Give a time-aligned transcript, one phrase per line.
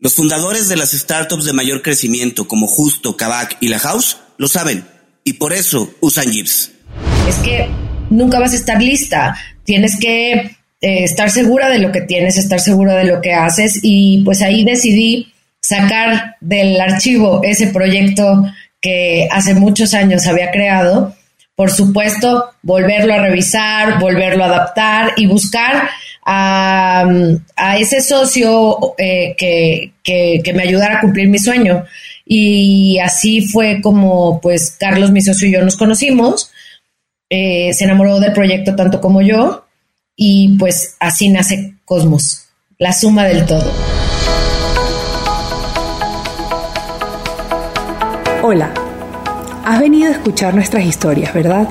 [0.00, 4.48] Los fundadores de las startups de mayor crecimiento como Justo, Kavak y La House lo
[4.48, 4.84] saben
[5.24, 6.72] y por eso usan Jeeps.
[7.28, 7.68] Es que
[8.08, 9.36] nunca vas a estar lista.
[9.62, 13.78] Tienes que eh, estar segura de lo que tienes, estar segura de lo que haces
[13.82, 18.46] y pues ahí decidí sacar del archivo ese proyecto
[18.80, 21.14] que hace muchos años había creado
[21.60, 25.90] por supuesto, volverlo a revisar, volverlo a adaptar y buscar
[26.24, 27.06] a,
[27.78, 31.84] ese socio eh, que, me ayudara a cumplir mi sueño.
[32.24, 36.50] Y así fue como, pues, Carlos, mi socio y yo nos conocimos.
[37.28, 39.64] Eh, se enamoró del proyecto tanto como yo.
[40.16, 42.48] Y pues así nace Cosmos,
[42.78, 43.72] la suma del todo.
[48.42, 48.74] Hola.
[49.64, 51.68] Has venido a escuchar nuestras historias, ¿verdad?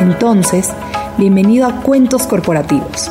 [0.00, 0.70] Entonces,
[1.18, 3.10] bienvenido a Cuentos Corporativos,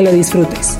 [0.00, 0.78] Que lo disfrutes.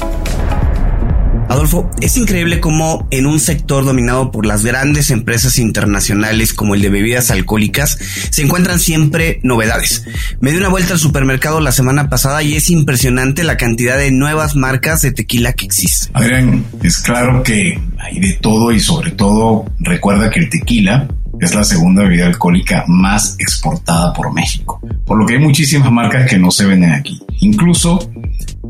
[1.50, 6.80] Adolfo, es increíble cómo en un sector dominado por las grandes empresas internacionales como el
[6.80, 7.98] de bebidas alcohólicas
[8.30, 10.06] se encuentran siempre novedades.
[10.40, 14.10] Me di una vuelta al supermercado la semana pasada y es impresionante la cantidad de
[14.10, 16.10] nuevas marcas de tequila que existen.
[16.14, 21.08] Adrián, es claro que hay de todo y sobre todo recuerda que el tequila
[21.40, 26.28] es la segunda bebida alcohólica más exportada por México, por lo que hay muchísimas marcas
[26.28, 27.20] que no se venden aquí.
[27.40, 28.10] Incluso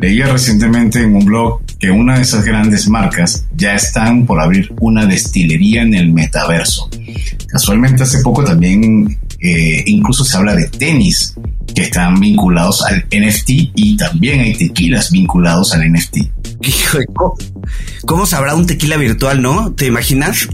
[0.01, 4.73] Leía recientemente en un blog que una de esas grandes marcas ya están por abrir
[4.81, 6.89] una destilería en el metaverso.
[7.47, 11.35] Casualmente hace poco también eh, incluso se habla de tenis
[11.75, 16.17] que están vinculados al NFT y también hay tequilas vinculados al NFT.
[17.15, 17.35] ¿cómo,
[18.07, 19.73] ¿cómo sabrá un tequila virtual, no?
[19.73, 20.49] ¿Te imaginas?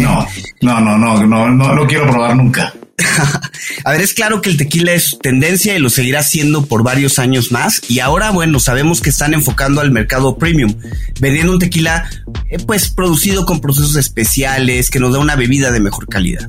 [0.00, 0.26] No,
[0.62, 2.74] no, no, no, no, no lo quiero probar nunca.
[3.84, 7.18] a ver, es claro que el tequila es tendencia y lo seguirá siendo por varios
[7.18, 7.82] años más.
[7.88, 10.74] Y ahora, bueno, sabemos que están enfocando al mercado premium,
[11.20, 12.08] vendiendo un tequila,
[12.50, 16.48] eh, pues, producido con procesos especiales, que nos da una bebida de mejor calidad.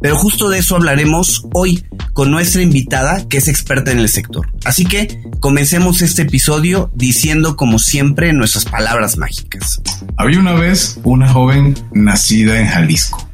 [0.00, 4.48] Pero justo de eso hablaremos hoy con nuestra invitada, que es experta en el sector.
[4.64, 9.80] Así que comencemos este episodio diciendo, como siempre, nuestras palabras mágicas.
[10.16, 13.28] Había una vez una joven nacida en Jalisco.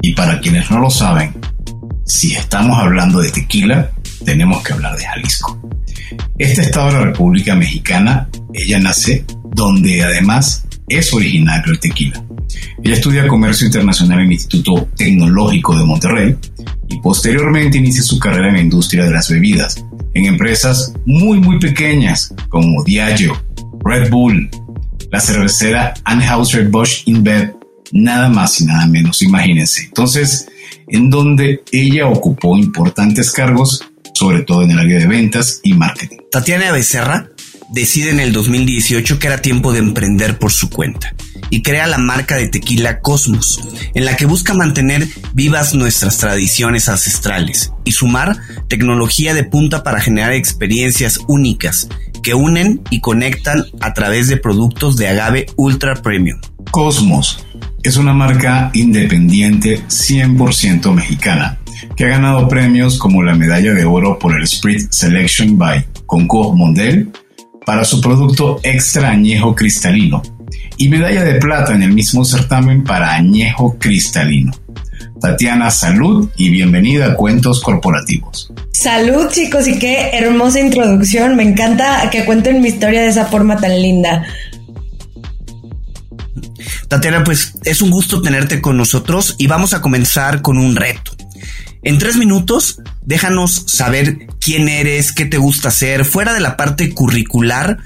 [0.00, 1.34] Y para quienes no lo saben,
[2.08, 3.92] si estamos hablando de tequila,
[4.24, 5.60] tenemos que hablar de Jalisco.
[6.38, 12.24] Este estado de la República Mexicana, ella nace donde además es originario el tequila.
[12.82, 16.36] Ella estudia comercio internacional en el Instituto Tecnológico de Monterrey
[16.88, 19.84] y posteriormente inicia su carrera en la industria de las bebidas,
[20.14, 23.38] en empresas muy muy pequeñas como Diageo,
[23.84, 24.48] Red Bull,
[25.12, 27.54] la cervecera Anheuser-Busch InBev,
[27.92, 29.84] nada más y nada menos, imagínense.
[29.84, 30.48] Entonces,
[30.90, 36.18] en donde ella ocupó importantes cargos, sobre todo en el área de ventas y marketing.
[36.30, 37.30] Tatiana Becerra
[37.70, 41.14] decide en el 2018 que era tiempo de emprender por su cuenta
[41.50, 43.60] y crea la marca de tequila Cosmos,
[43.94, 48.36] en la que busca mantener vivas nuestras tradiciones ancestrales y sumar
[48.68, 51.88] tecnología de punta para generar experiencias únicas
[52.22, 56.40] que unen y conectan a través de productos de agave ultra premium.
[56.70, 57.46] Cosmos
[57.82, 61.58] es una marca independiente 100% mexicana
[61.96, 66.56] que ha ganado premios como la medalla de oro por el Sprit Selection by Concours
[66.56, 67.10] Mondel
[67.64, 70.22] para su producto extra añejo cristalino
[70.76, 74.52] y medalla de plata en el mismo certamen para añejo cristalino.
[75.20, 78.52] Tatiana, salud y bienvenida a Cuentos Corporativos.
[78.72, 81.34] Salud chicos y qué hermosa introducción.
[81.34, 84.24] Me encanta que cuenten mi historia de esa forma tan linda.
[86.88, 91.12] Tatiana, pues es un gusto tenerte con nosotros y vamos a comenzar con un reto.
[91.82, 96.92] En tres minutos, déjanos saber quién eres, qué te gusta hacer, fuera de la parte
[96.92, 97.78] curricular,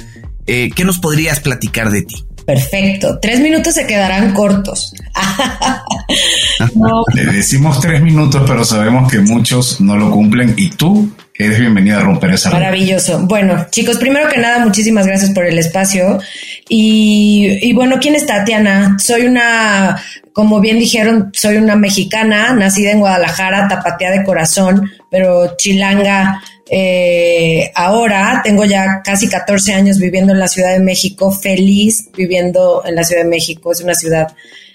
[0.46, 2.25] eh, ¿qué nos podrías platicar de ti?
[2.46, 3.19] Perfecto.
[3.20, 4.94] Tres minutos se quedarán cortos.
[7.14, 11.99] Le decimos tres minutos, pero sabemos que muchos no lo cumplen y tú eres bienvenida
[11.99, 13.20] a romper esa Maravilloso.
[13.26, 16.20] Bueno, chicos, primero que nada, muchísimas gracias por el espacio.
[16.69, 18.96] Y, y bueno, ¿quién es Tatiana?
[18.99, 20.02] Soy una,
[20.32, 26.43] como bien dijeron, soy una mexicana, nacida en Guadalajara, tapatía de corazón, pero chilanga
[26.75, 32.82] eh, ahora tengo ya casi 14 años viviendo en la Ciudad de México, feliz viviendo
[32.87, 33.73] en la Ciudad de México.
[33.73, 34.34] Es una ciudad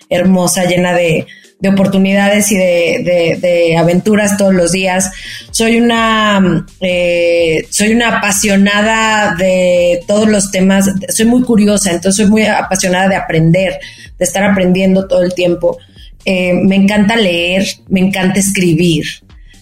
[0.09, 1.25] hermosa, llena de,
[1.65, 5.11] oportunidades y de, aventuras todos los días.
[5.51, 10.89] Soy una, eh, soy una apasionada de todos los temas.
[11.09, 13.79] Soy muy curiosa, entonces soy muy apasionada de aprender,
[14.17, 15.77] de estar aprendiendo todo el tiempo.
[16.25, 19.05] Eh, me encanta leer, me encanta escribir.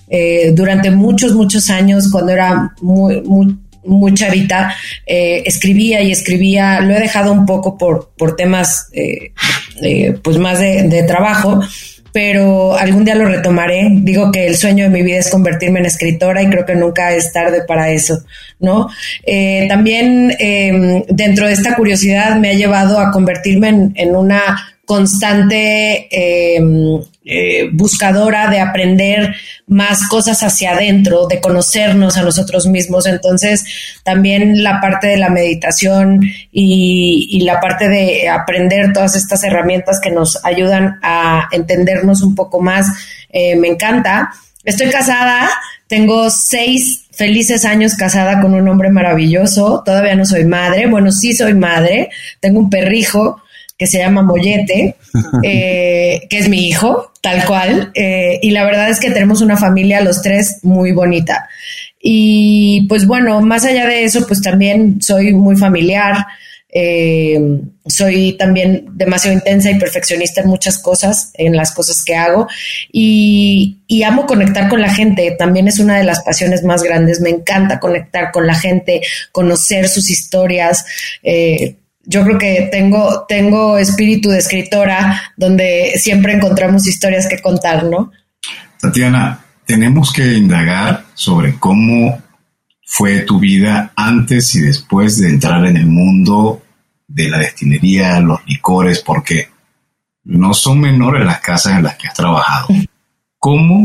[0.07, 3.57] Eh, durante muchos, muchos años, cuando era muy, muy,
[4.13, 9.31] chavita, eh, escribía y escribía, lo he dejado un poco por, por temas eh,
[10.23, 11.61] pues más de, trabajo,
[12.11, 13.89] pero algún día lo retomaré.
[13.91, 17.13] Digo que el sueño de mi vida es convertirme en escritora y creo que nunca
[17.13, 18.23] es tarde para eso,
[18.59, 18.89] ¿no?
[19.67, 26.07] también em, dentro de esta curiosidad me ha llevado a convertirme en, en una constante
[26.11, 29.35] em, eh, buscadora de aprender
[29.65, 33.07] más cosas hacia adentro, de conocernos a nosotros mismos.
[33.07, 33.65] Entonces,
[34.03, 40.11] también la parte de la meditación y, la parte de aprender todas estas herramientas que
[40.11, 42.87] nos ayudan a entendernos un poco más,
[43.29, 44.31] eh, me encanta.
[44.63, 45.49] Estoy casada,
[45.87, 51.33] tengo seis felices años casada con un hombre maravilloso, todavía no soy madre, bueno, sí
[51.33, 52.09] soy madre,
[52.39, 53.41] tengo un perrijo
[53.77, 54.95] que se llama Mollete,
[55.43, 57.91] eh, que es mi hijo, tal cual.
[57.93, 61.49] Eh, y la verdad es que tenemos una familia, los tres, muy bonita.
[62.01, 66.25] Y pues bueno, más allá de eso, pues también soy muy familiar.
[66.77, 67.39] Eh,
[67.87, 72.49] soy también demasiado intensa y perfeccionista en muchas cosas, en las cosas que hago
[72.91, 75.35] y, amo conectar con la gente.
[75.39, 77.21] También es una de las pasiones más grandes.
[77.21, 79.01] Me encanta conectar con la gente,
[79.31, 80.85] conocer sus historias.
[81.23, 87.85] Eh, yo creo que tengo, tengo espíritu de escritora donde siempre encontramos historias que contar,
[87.85, 88.11] ¿no?
[88.81, 92.21] Tatiana, tenemos que indagar sobre cómo
[92.85, 96.61] fue tu vida antes y después de entrar en el mundo
[97.15, 99.47] de la destilería, los licores, porque
[100.25, 102.67] no son menores las casas en las que has trabajado.
[103.39, 103.83] ¿Cómo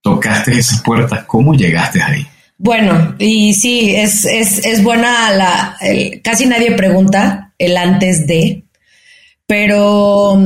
[0.00, 1.24] tocaste esas puertas?
[1.26, 2.26] ¿Cómo llegaste ahí?
[2.56, 5.76] Bueno, y sí, es, es, es buena la,
[6.22, 8.62] casi nadie pregunta el antes de,
[9.46, 10.38] pero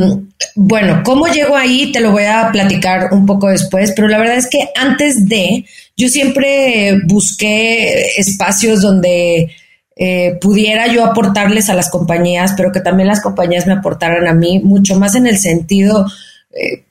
[0.57, 1.93] bueno, ¿cómo llego ahí?
[1.93, 5.65] Te lo voy a platicar un poco después, pero la verdad es que antes de,
[5.97, 9.55] yo siempre busqué espacios donde
[9.99, 14.33] eh, pudiera yo aportarles a las compañías, pero que también las compañías me aportaran a
[14.33, 16.07] mí, mucho más en el sentido,
[16.53, 16.85] eh,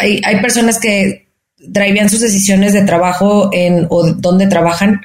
[0.00, 1.26] hay, hay personas que
[1.58, 5.02] drivean sus decisiones de trabajo en o dónde trabajan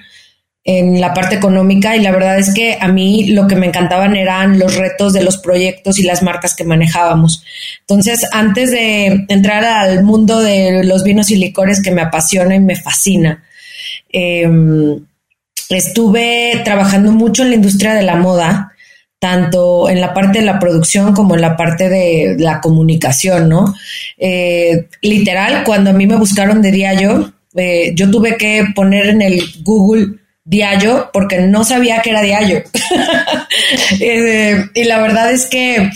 [0.63, 4.15] en la parte económica y la verdad es que a mí lo que me encantaban
[4.15, 7.43] eran los retos de los proyectos y las marcas que manejábamos.
[7.81, 12.59] Entonces, antes de entrar al mundo de los vinos y licores que me apasiona y
[12.59, 13.43] me fascina,
[14.11, 14.99] em,
[15.69, 18.73] estuve trabajando mucho en la industria de la moda
[19.19, 23.75] tanto en la parte de la producción como en la parte de la comunicación, ¿no?
[24.17, 29.21] Eh, literal, cuando a mí me buscaron de Diallo, eh, yo tuve que poner en
[29.21, 32.63] el Google Diallo porque no sabía que era Diallo.
[33.99, 35.89] Eh, y la verdad es que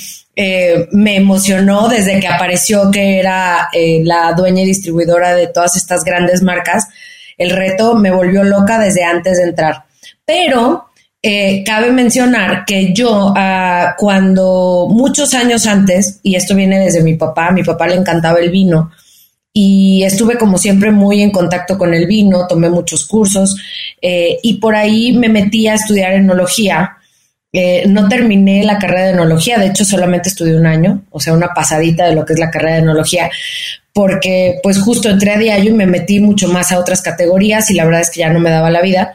[0.91, 6.41] me emocionó desde que apareció que era la dueña y distribuidora de todas estas grandes
[6.41, 6.87] marcas.
[7.37, 9.85] El reto me volvió loca desde antes de entrar.
[10.25, 10.85] Pero
[11.25, 17.15] eh, cabe mencionar que yo, ah, cuando muchos años antes, y esto viene desde mi
[17.15, 18.91] papá, a mi papá le encantaba el vino,
[19.53, 23.55] y estuve como siempre muy en contacto con el vino, tomé muchos cursos,
[24.01, 26.97] eh, y por ahí me metí a estudiar enología.
[27.55, 31.33] Eh, no terminé la carrera de enología, de hecho solamente estudié un año, o sea,
[31.33, 33.29] una pasadita de lo que es la carrera de enología,
[33.93, 37.75] porque pues justo entré a diario y me metí mucho más a otras categorías y
[37.75, 39.13] la verdad es que ya no me daba la vida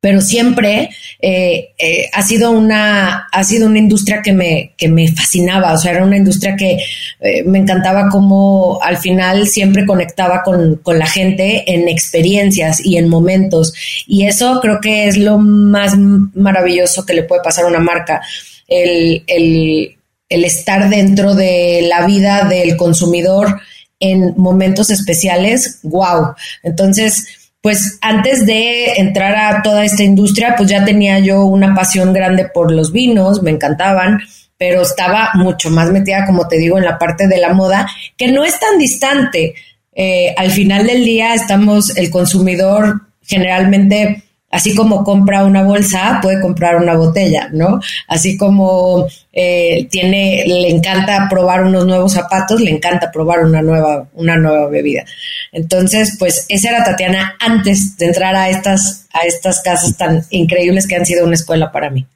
[0.00, 0.90] pero siempre
[1.20, 5.72] eh, eh, ha sido una ha sido una industria que me que me fascinaba.
[5.72, 6.78] O sea era una industria que
[7.20, 12.96] eh, me encantaba como al final siempre conectaba con, con, la gente en experiencias y
[12.96, 13.74] en momentos.
[14.06, 18.22] Y eso creo que es lo más maravilloso que le puede pasar a una marca
[18.68, 19.96] el, el,
[20.28, 23.60] el estar dentro de la vida del consumidor
[23.98, 25.80] en momentos especiales.
[25.82, 27.26] Wow entonces
[27.68, 32.46] pues antes de entrar a toda esta industria, pues ya tenía yo una pasión grande
[32.46, 34.20] por los vinos, me encantaban,
[34.56, 38.32] pero estaba mucho más metida, como te digo, en la parte de la moda, que
[38.32, 39.54] no es tan distante.
[39.92, 46.40] Eh, al final del día estamos, el consumidor generalmente Así como compra una bolsa, puede
[46.40, 47.80] comprar una botella, ¿no?
[48.06, 54.08] Así como eh, tiene, le encanta probar unos nuevos zapatos, le encanta probar una nueva,
[54.14, 55.04] una nueva bebida.
[55.52, 60.86] Entonces, pues esa era Tatiana antes de entrar a estas, a estas casas tan increíbles
[60.86, 62.06] que han sido una escuela para mí.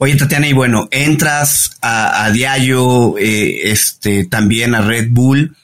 [0.00, 5.56] Oye, Tatiana, y bueno, entras a, a eh, este, también a Red Bull,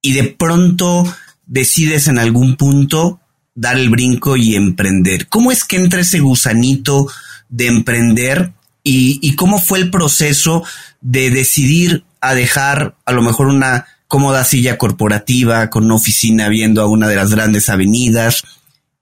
[0.00, 1.04] y de pronto
[1.46, 3.20] decides en algún punto
[3.54, 5.28] dar el brinco y emprender.
[5.28, 7.08] ¿Cómo es que entra ese gusanito
[7.48, 8.52] de emprender
[8.84, 10.64] y, cómo fue el proceso
[11.00, 16.82] de decidir a dejar a lo mejor una cómoda silla corporativa con una oficina viendo
[16.82, 18.42] a una de las grandes avenidas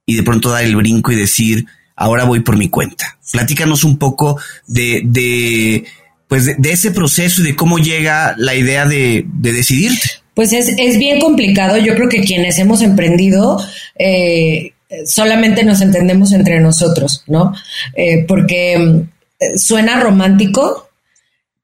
[0.07, 1.67] y de pronto dar el brinco y decir,
[1.97, 3.19] ahora voy por mi cuenta.
[3.33, 5.87] Platícanos un poco de, de
[6.29, 10.20] pues de, ese proceso y de cómo llega la idea de, de decidirte.
[10.41, 11.77] Pues es, es bien complicado.
[11.77, 13.63] Yo creo que quienes hemos emprendido
[13.99, 14.73] eh,
[15.05, 17.53] solamente nos entendemos entre nosotros, ¿no?
[17.95, 20.89] Eh, porque mm, suena romántico,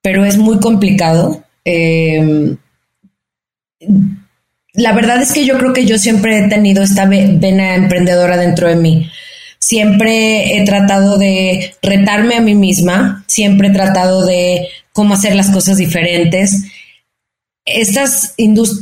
[0.03, 1.43] pero es muy complicado.
[1.65, 2.55] Eh,
[4.75, 8.69] la verdad es que yo creo que yo siempre he tenido esta vena emprendedora dentro
[8.69, 9.11] de mí.
[9.59, 15.49] Siempre he tratado de retarme a mí misma, siempre he tratado de cómo hacer las
[15.49, 16.65] cosas diferentes
[17.67, 18.33] estas,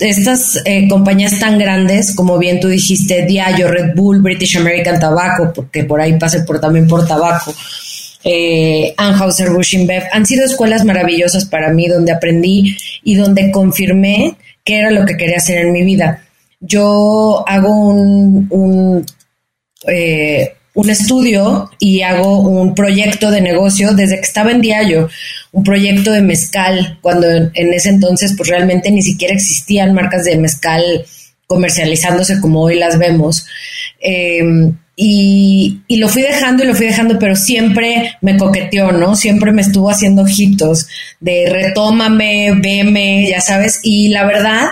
[0.00, 5.53] estas eh, compañías tan grandes, como bien tú dijiste, Diageo, Red Bull, British American Tobacco,
[5.55, 7.55] porque por ahí pase por, también por tabaco,
[8.23, 9.76] eh, Anheuser-Busch
[10.12, 15.17] han sido escuelas maravillosas para mí, donde aprendí y donde confirmé qué era lo que
[15.17, 16.23] quería hacer en mi vida.
[16.61, 19.07] Yo hago un, un
[19.87, 25.09] eh, un estudio y hago un proyecto de negocio desde que estaba en Diallo,
[25.52, 30.37] un proyecto de mezcal, cuando en ese entonces pues realmente ni siquiera existían marcas de
[30.37, 30.83] mezcal
[31.47, 33.47] comercializándose como hoy las vemos.
[34.00, 39.16] Em, y, y, lo fui dejando y lo fui dejando, pero siempre me coqueteó, ¿no?
[39.16, 40.87] Siempre me estuvo haciendo ojitos
[41.19, 43.81] de retómame, veme, ya sabes.
[43.83, 44.69] Y la verdad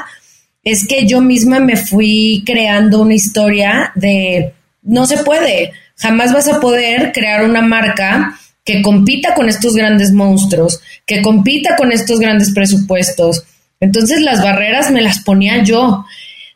[0.64, 6.48] es que yo misma me fui creando una historia de no se puede jamás vas
[6.48, 12.18] a poder crear una marca que compita con estos grandes monstruos, que compita con estos
[12.18, 13.44] grandes presupuestos.
[13.80, 16.04] Entonces las barreras me las ponía yo.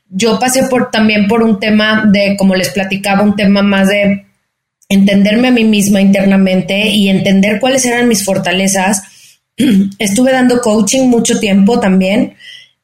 [0.08, 4.26] Yo pasé por también por un tema de, como les platicaba, un tema más de
[4.88, 9.02] entenderme a mí misma internamente y entender cuáles eran mis fortalezas.
[9.98, 12.34] Estuve dando coaching mucho tiempo también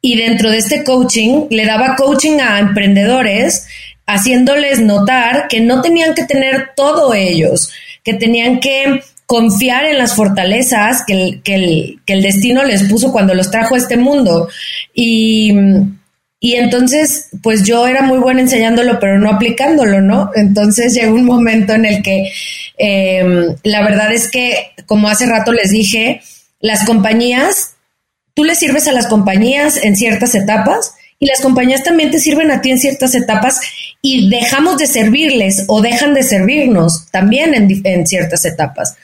[0.01, 3.67] y dentro de este coaching le daba coaching a emprendedores
[4.13, 7.71] haciéndoles notar que no tenían que tener todo ellos,
[8.05, 13.35] que tenían que confiar en las fortalezas que el, que el, destino les puso cuando
[13.35, 14.49] los trajo a este mundo.
[14.95, 15.53] Y,
[16.41, 20.31] entonces, pues yo era muy buena enseñándolo, pero no aplicándolo, ¿no?
[20.35, 22.31] Entonces llegó un momento en el que
[22.77, 26.21] em, la verdad es que, como hace rato les dije,
[26.61, 27.77] las compañías,
[28.35, 32.51] tú le sirves a las compañías en ciertas etapas y las compañías también te sirven
[32.51, 33.61] a ti en ciertas etapas
[34.03, 38.97] y dejamos de servirles o dejan de servirnos también en, ciertas etapas.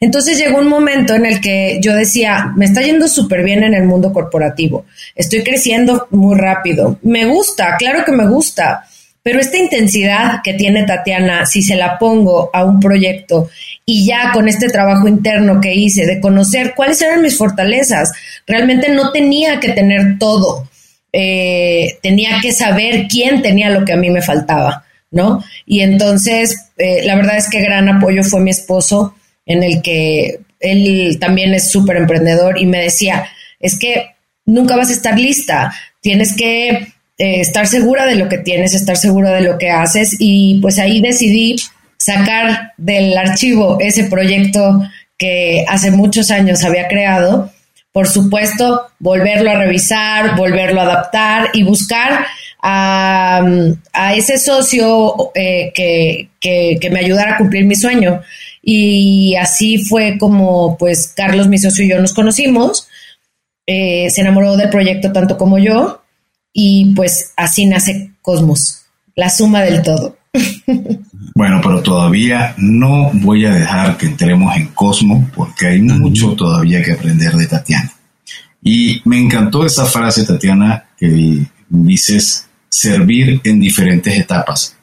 [0.00, 3.72] Entonces llegó un momento en el que yo decía, me está yendo súper bien en
[3.72, 4.84] el mundo corporativo,
[5.14, 8.88] estoy creciendo muy rápido, me gusta, claro que me gusta,
[9.22, 13.48] pero esta intensidad que tiene Tatiana, si se la pongo a un proyecto
[13.86, 18.10] y ya con este trabajo interno que hice de conocer cuáles eran mis fortalezas,
[18.44, 20.68] realmente no tenía que tener todo,
[21.16, 25.44] eh, tenía que saber quién tenía lo que a mí me faltaba, ¿no?
[25.64, 29.14] Y entonces, eh, la verdad es que gran apoyo fue mi esposo,
[29.46, 33.28] en el que él también es súper emprendedor y me decía,
[33.60, 38.38] es que nunca vas a estar lista, tienes que eh, estar segura de lo que
[38.38, 41.54] tienes, estar segura de lo que haces y pues ahí decidí
[41.96, 44.82] sacar del archivo ese proyecto
[45.16, 47.52] que hace muchos años había creado,
[47.94, 52.26] por supuesto, volverlo a revisar, volverlo a adaptar y buscar
[52.60, 53.40] a,
[54.16, 58.20] ese socio eh, que, que, me ayudara a cumplir mi sueño.
[58.60, 62.88] Y así fue como, pues, Carlos, mi socio y yo nos conocimos.
[63.64, 66.02] Eh, se enamoró del proyecto tanto como yo.
[66.52, 70.16] Y pues así nace Cosmos, la suma del todo.
[71.36, 76.80] Bueno, pero todavía no voy a dejar que entremos en Cosmos porque hay mucho todavía
[76.80, 77.92] que aprender de Tatiana.
[78.62, 84.76] Y me encantó esa frase, Tatiana, que dices servir en diferentes etapas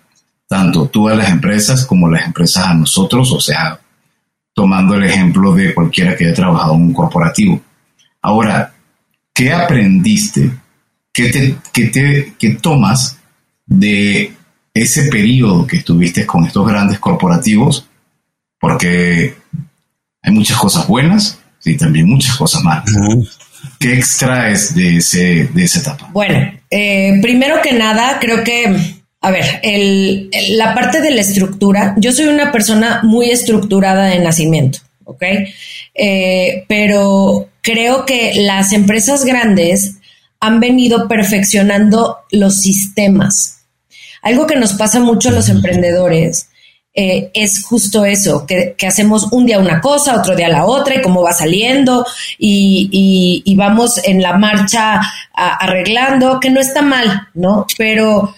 [0.51, 3.79] tanto tú a las empresas como las empresas a nosotros, o sea,
[4.53, 7.62] tomando el ejemplo de cualquiera que haya trabajado en un corporativo.
[8.22, 8.74] Ahora,
[9.34, 10.51] ¿qué aprendiste?
[11.13, 13.17] ¿Qué, te, qué tomas
[13.65, 14.34] de
[14.74, 17.88] ese periodo que estuviste con estos grandes corporativos?
[18.60, 19.36] Porque
[20.22, 22.92] hay muchas cosas buenas y también muchas cosas malas.
[23.80, 26.10] ¿Qué extraes de, ese, de esa etapa?
[26.13, 31.94] Bueno, eh, primero que nada, creo que a ver, el, la parte de la estructura,
[31.98, 35.24] yo soy una persona muy estructurada de nacimiento, ¿ok?
[35.94, 39.98] Eh, pero creo que las empresas grandes
[40.40, 43.61] han venido perfeccionando los sistemas.
[44.22, 46.50] Algo que nos pasa mucho a los emprendedores
[46.94, 51.01] eh, es justo eso, que, hacemos un día una cosa, otro día la otra, y
[51.01, 52.06] cómo va saliendo,
[52.38, 55.00] y, y, vamos en la marcha
[55.34, 57.66] arreglando, que no está mal, ¿no?
[57.78, 58.34] Pero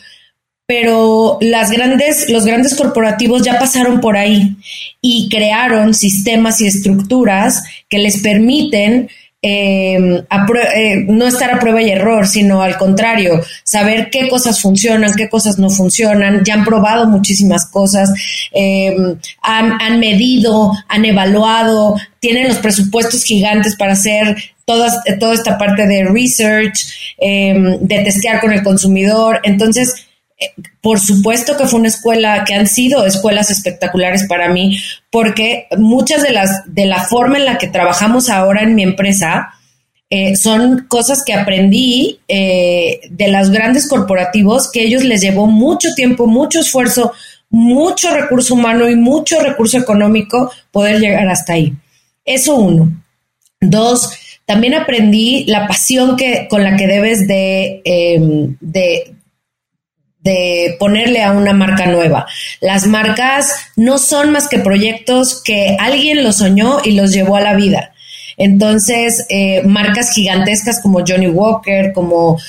[0.65, 4.55] pero las grandes, los grandes corporativos ya pasaron por ahí
[5.01, 9.09] y crearon sistemas y estructuras que les permiten
[9.45, 10.23] em,
[10.75, 15.27] eh, no estar a prueba y error, sino al contrario, saber qué cosas funcionan, qué
[15.27, 18.09] cosas no funcionan, ya han probado muchísimas cosas,
[18.53, 26.05] em, han, medido, han evaluado, tienen los presupuestos gigantes para hacer toda esta parte de
[26.05, 26.79] research,
[27.17, 29.41] em, de testear con el consumidor.
[29.43, 30.07] Entonces,
[30.81, 34.77] por supuesto que fue una escuela que han sido escuelas espectaculares para mí,
[35.11, 39.53] porque muchas de las de la forma en la que trabajamos ahora en mi empresa
[40.09, 45.89] eh, son cosas que aprendí eh, de los grandes corporativos que ellos les llevó mucho
[45.95, 47.13] tiempo, mucho esfuerzo,
[47.49, 51.73] mucho recurso humano y mucho recurso económico poder llegar hasta ahí.
[52.25, 52.91] Eso uno.
[53.59, 54.11] Dos,
[54.45, 59.15] también aprendí la pasión que, con la que debes de, em, de,
[60.23, 62.25] de ponerle a una marca nueva.
[62.61, 67.41] Las marcas no son más que proyectos que alguien los soñó y los llevó a
[67.41, 67.93] la vida.
[68.37, 72.39] Entonces, eh, marcas gigantescas como Johnny Walker, como,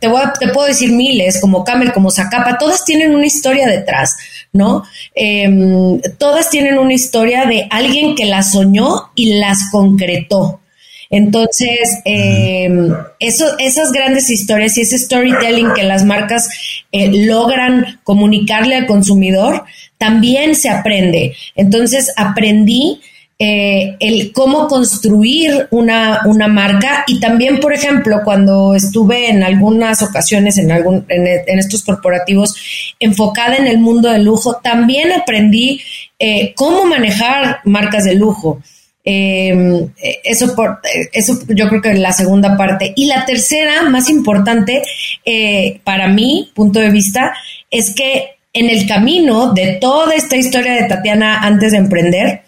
[0.00, 4.16] te, voy te puedo decir miles, como Camel, como Zacapa, todas tienen una historia detrás,
[4.52, 4.84] ¿no?
[5.14, 10.60] Em, todas tienen una historia de alguien que las soñó y las concretó.
[11.08, 16.48] Entonces, em, eso, esas grandes historias y ese storytelling que las marcas
[16.92, 19.64] eh, logran comunicarle al consumidor,
[19.98, 21.34] también se aprende.
[21.54, 23.00] Entonces, aprendí
[23.42, 30.02] eh, el cómo construir una, una, marca y también, por ejemplo, cuando estuve en algunas
[30.02, 32.54] ocasiones en, algún, en, estos corporativos
[33.00, 35.80] enfocada en el mundo del lujo, también aprendí
[36.18, 38.60] eh, cómo manejar marcas de lujo.
[39.02, 39.88] Em,
[40.24, 40.80] eso, por,
[41.12, 42.92] eso yo creo que es la segunda parte.
[42.96, 44.82] Y la tercera, más importante,
[45.24, 47.34] eh, para mi punto de vista,
[47.70, 52.42] es que en el camino de toda esta historia de Tatiana antes de emprender,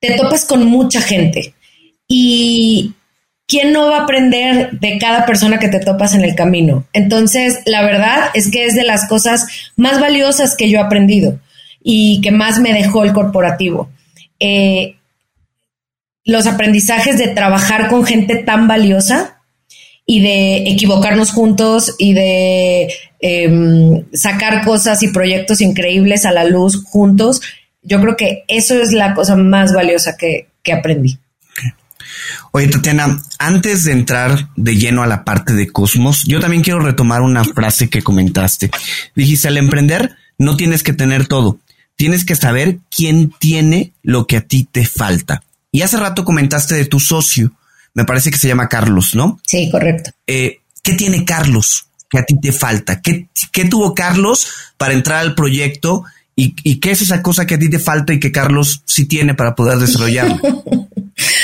[0.00, 1.54] te topas con mucha gente.
[2.06, 2.92] Y
[3.46, 6.86] ¿quién no va a aprender de cada persona que te topas en el camino?
[6.92, 11.40] Entonces, la verdad es que es de las cosas más valiosas que yo he aprendido
[11.82, 13.90] y que más me dejó el corporativo.
[14.38, 14.96] Eh,
[16.24, 19.42] los aprendizajes de trabajar con gente tan valiosa
[20.06, 26.82] y de equivocarnos juntos y de em, sacar cosas y proyectos increíbles a la luz
[26.84, 27.40] juntos,
[27.82, 31.18] yo creo que eso es la cosa más valiosa que, aprendí.
[32.52, 36.80] Oye, Tatiana, antes de entrar de lleno a la parte de Cosmos, yo también quiero
[36.80, 38.70] retomar una frase que comentaste.
[39.14, 41.58] Dijiste, al emprender no tienes que tener todo,
[41.96, 45.42] tienes que saber quién tiene lo que a ti te falta.
[45.74, 47.50] Y hace rato comentaste de tu socio,
[47.94, 49.40] me parece que se llama Carlos, ¿no?
[49.44, 50.12] Sí, correcto.
[50.24, 53.02] Eh, ¿Qué tiene Carlos que a ti te falta?
[53.02, 56.04] ¿Qué, qué tuvo Carlos para entrar al proyecto?
[56.36, 59.06] ¿Y, ¿Y, qué es esa cosa que a ti te falta y que Carlos sí
[59.06, 60.38] tiene para poder desarrollarlo?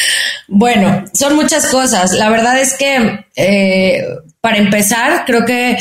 [0.46, 2.12] bueno, son muchas cosas.
[2.12, 4.04] La verdad es que, eh,
[4.40, 5.76] para empezar, creo que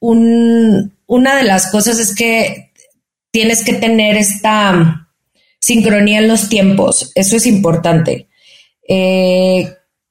[0.00, 2.70] un, una de las cosas es que
[3.30, 5.03] tienes que tener esta
[5.64, 7.10] sincronía en los tiempos.
[7.14, 8.28] Eso es importante.
[8.86, 9.66] Eh,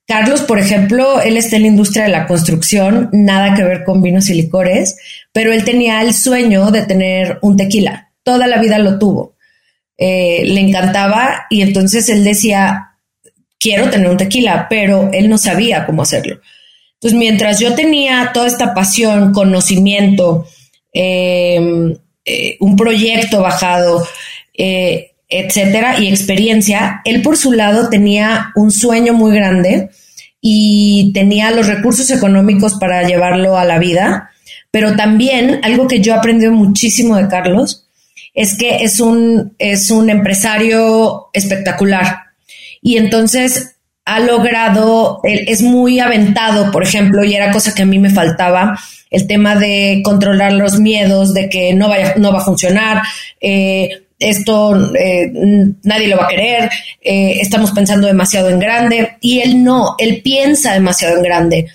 [0.07, 4.01] Carlos, por ejemplo, él está en la industria de la construcción, nada que ver con
[4.01, 4.97] vinos y licores,
[5.31, 8.11] pero él tenía el sueño de tener un tequila.
[8.23, 9.35] Toda la vida lo tuvo.
[9.95, 12.95] Eh, le encantaba y entonces él decía,
[13.59, 16.41] quiero tener un tequila, pero él no sabía cómo hacerlo.
[16.95, 20.47] Entonces, mientras yo tenía toda esta pasión, conocimiento,
[20.91, 21.59] eh,
[22.59, 24.07] un proyecto bajado,
[25.39, 29.89] etcétera, y experiencia, él por su lado tenía un sueño muy grande
[30.41, 34.31] y tenía los recursos económicos para llevarlo a la vida,
[34.71, 37.87] pero también algo que yo aprendí muchísimo de Carlos
[38.33, 42.17] es que es un, es un empresario espectacular.
[42.81, 47.99] Y entonces ha logrado, es muy aventado, por ejemplo, y era cosa que a mí
[47.99, 48.77] me faltaba,
[49.09, 53.01] el tema de controlar los miedos, de que no, vaya, no va a funcionar,
[53.39, 55.31] eh, esto eh,
[55.83, 56.69] nadie lo va a querer,
[57.01, 61.67] eh, estamos pensando demasiado en grande y él no, él piensa demasiado en grande.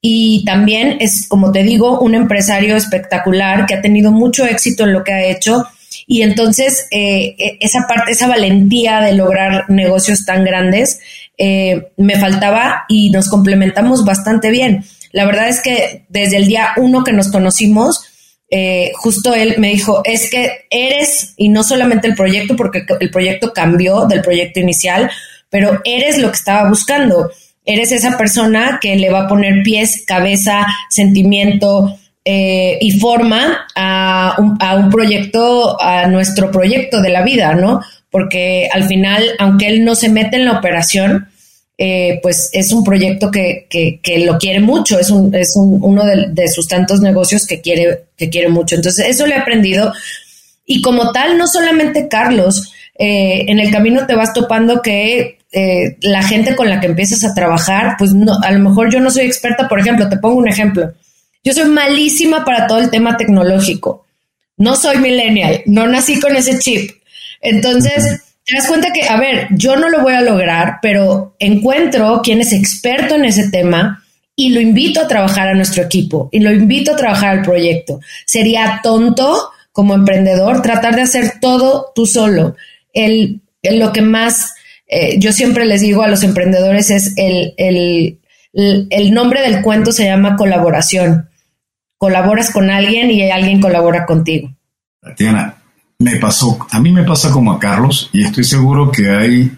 [0.00, 4.92] Y también es, como te digo, un empresario espectacular que ha tenido mucho éxito en
[4.92, 5.64] lo que ha hecho.
[6.08, 11.00] Y entonces eh, e, esa parte, esa valentía de lograr negocios tan grandes
[11.96, 14.84] me faltaba y nos complementamos bastante bien.
[15.10, 18.11] La verdad es que desde el día uno que nos conocimos,
[18.54, 23.10] eh, justo él me dijo, es que eres, y no solamente el proyecto, porque el
[23.10, 25.10] proyecto cambió del proyecto inicial,
[25.48, 27.30] pero eres lo que estaba buscando.
[27.64, 34.34] Eres esa persona que le va a poner pies, cabeza, sentimiento eh, y forma a
[34.36, 37.80] un, a un proyecto, a nuestro proyecto de la vida, ¿no?
[38.10, 41.31] Porque al final, aunque él no se mete en la operación,
[41.78, 43.66] eh, pues es un proyecto que,
[44.24, 48.48] lo quiere mucho, es, un, es uno de, sus tantos negocios que quiere, que quiere
[48.48, 48.76] mucho.
[48.76, 49.92] Entonces, eso le he aprendido.
[50.66, 55.96] Y como tal, no solamente Carlos, eh, en el camino te vas topando que eh,
[56.00, 59.10] la gente con la que empiezas a trabajar, pues no, a lo mejor yo no
[59.10, 60.92] soy experta, por ejemplo, te pongo un ejemplo.
[61.44, 64.06] Yo soy malísima para todo el tema tecnológico.
[64.56, 66.90] No soy millennial, no nací con ese chip.
[67.40, 72.20] Entonces, te das cuenta que, a ver, yo no lo voy a lograr, pero encuentro
[72.22, 76.40] quien es experto en ese tema y lo invito a trabajar a nuestro equipo y
[76.40, 78.00] lo invito a trabajar al proyecto.
[78.26, 82.56] Sería tonto como emprendedor tratar de hacer todo tú solo.
[82.92, 84.54] El, lo que más
[84.88, 88.18] eh, yo siempre les digo a los emprendedores es el, el,
[88.52, 91.30] el nombre del cuento se llama colaboración.
[91.96, 94.54] Colaboras con alguien y alguien colabora contigo.
[95.00, 95.61] Tatiana,
[96.02, 99.52] me pasó, a mí me pasa como a Carlos, y estoy seguro que hay,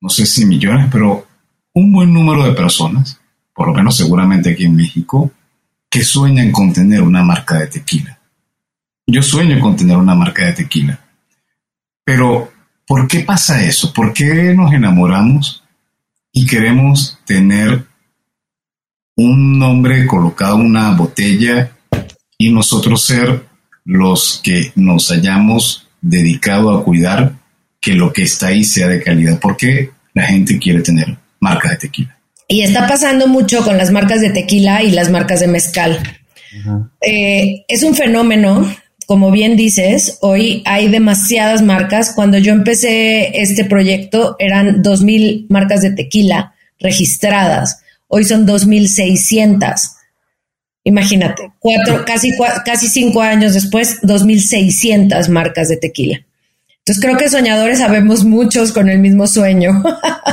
[0.00, 1.26] no sé si millones, pero
[1.72, 3.18] un buen número de personas,
[3.54, 5.32] por lo menos seguramente aquí en México,
[5.88, 8.18] que sueñan con tener una marca de tequila.
[9.06, 11.00] Yo sueño con tener una marca de tequila.
[12.04, 12.52] Pero,
[12.86, 13.92] ¿por qué pasa eso?
[13.92, 15.64] ¿Por qué nos enamoramos
[16.32, 17.86] y queremos tener
[19.16, 21.72] un nombre colocado una botella
[22.38, 23.51] y nosotros ser
[23.84, 27.32] los que nos hayamos dedicado a cuidar
[27.80, 31.76] que lo que está ahí sea de calidad, porque la gente quiere tener marcas de
[31.78, 32.16] tequila.
[32.48, 35.98] Y está pasando mucho con las marcas de tequila y las marcas de mezcal.
[37.00, 38.70] Eh, es un fenómeno,
[39.06, 42.12] como bien dices, hoy hay demasiadas marcas.
[42.14, 49.92] Cuando yo empecé este proyecto eran 2.000 marcas de tequila registradas, hoy son 2.600.
[50.84, 52.32] Imagínate, cuatro, casi,
[52.64, 56.24] casi cinco años después, 2.600 marcas de tequila.
[56.78, 59.84] Entonces creo que soñadores sabemos muchos con el mismo sueño.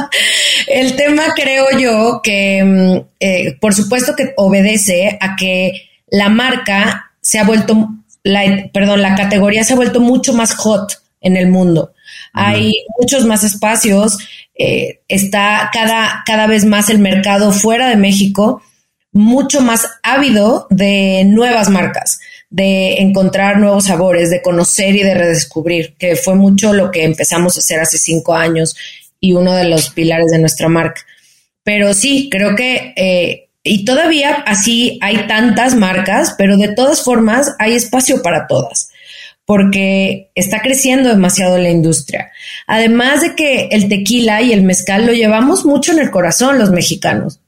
[0.68, 7.12] el tema creo yo que, mm, eh, por supuesto que obedece a que la marca
[7.22, 7.90] se ha vuelto,
[8.24, 11.94] la, perdón, la categoría se ha vuelto mucho más hot en el mundo.
[12.34, 14.18] Hay muchos más espacios,
[14.58, 18.64] eh, está cada, cada vez más el mercado fuera de México
[19.20, 25.96] mucho más ávido de nuevas marcas, de encontrar nuevos sabores, de conocer y de redescubrir,
[25.98, 28.78] que fue mucho lo que empezamos a hacer hace cinco años
[29.20, 31.02] y uno de los pilares de nuestra marca.
[31.64, 37.56] Pero sí, creo que, eh, y todavía así hay tantas marcas, pero de todas formas
[37.60, 38.90] hay espacio para todas
[39.44, 42.32] porque está creciendo demasiado la industria.
[42.68, 46.70] Además de que el tequila y el mezcal lo llevamos mucho en el corazón los
[46.70, 47.40] mexicanos.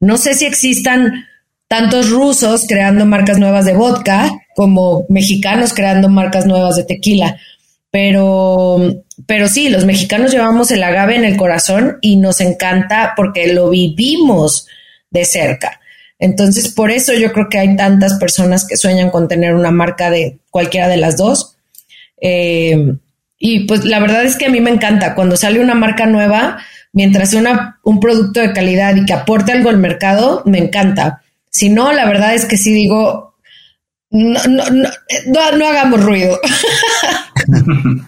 [0.00, 1.26] No sé si existan
[1.68, 7.38] tantos rusos creando marcas nuevas de vodka como mexicanos creando marcas nuevas de tequila.
[7.90, 13.52] Pero, pero sí, los mexicanos llevamos el agave en el corazón y nos encanta porque
[13.52, 14.66] lo vivimos
[15.10, 15.80] de cerca.
[16.18, 20.10] Entonces, por eso yo creo que hay tantas personas que sueñan con tener una marca
[20.10, 21.56] de cualquiera de las dos.
[22.20, 22.94] Eh,
[23.38, 26.58] y pues la verdad es que a mí me encanta cuando sale una marca nueva,
[26.92, 31.22] mientras sea un producto de calidad y que aporte algo al mercado, me encanta.
[31.50, 33.36] Si no, la verdad es que sí digo,
[34.10, 36.38] no, no, no, no hagamos ruido.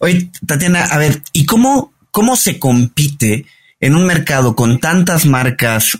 [0.00, 3.46] Oye, Tatiana, a ver, ¿y cómo, cómo se compite
[3.80, 5.98] en un mercado con tantas marcas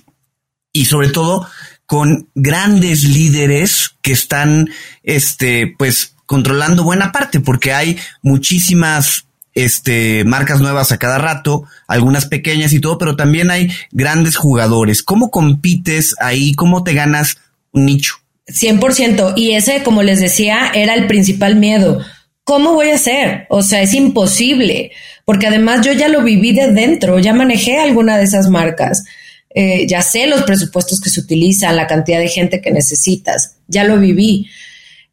[0.72, 1.48] y sobre todo
[1.86, 4.68] con grandes líderes que están,
[5.02, 9.27] este, pues, controlando buena parte, porque hay muchísimas
[9.58, 15.02] este, marcas nuevas a cada rato, algunas pequeñas y todo, pero también hay grandes jugadores.
[15.02, 16.54] ¿Cómo compites ahí?
[16.54, 17.38] ¿Cómo te ganas
[17.72, 18.14] un nicho?
[18.46, 19.34] 100%.
[19.36, 22.00] Y ese, como les decía, era el principal miedo.
[22.44, 23.46] ¿Cómo voy a hacer?
[23.50, 24.92] O sea, es imposible,
[25.24, 29.04] porque además yo ya lo viví de dentro, ya manejé alguna de esas marcas.
[29.52, 33.82] Eh, ya sé los presupuestos que se utilizan, la cantidad de gente que necesitas, ya
[33.82, 34.48] lo viví.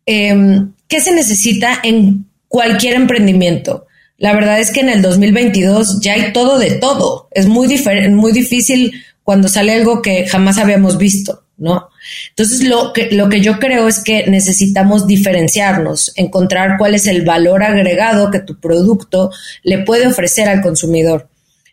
[0.05, 3.88] Em, ¿Qué se necesita en cualquier emprendimiento?
[4.17, 7.28] La verdad es que en el 2022 ya hay todo de todo.
[7.32, 7.67] Es muy,
[8.10, 11.89] muy difícil cuando sale algo que jamás habíamos visto, ¿no?
[12.30, 17.23] Entonces, lo que, lo que yo creo es que necesitamos diferenciarnos, encontrar cuál es el
[17.25, 19.32] valor agregado que tu producto
[19.63, 21.28] le puede ofrecer al consumidor.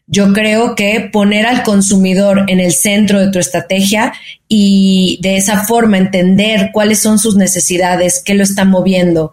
[0.06, 4.12] Yo creo que poner al consumidor en el centro de tu estrategia
[4.48, 9.32] y de esa forma entender cuáles son sus necesidades, qué lo está moviendo.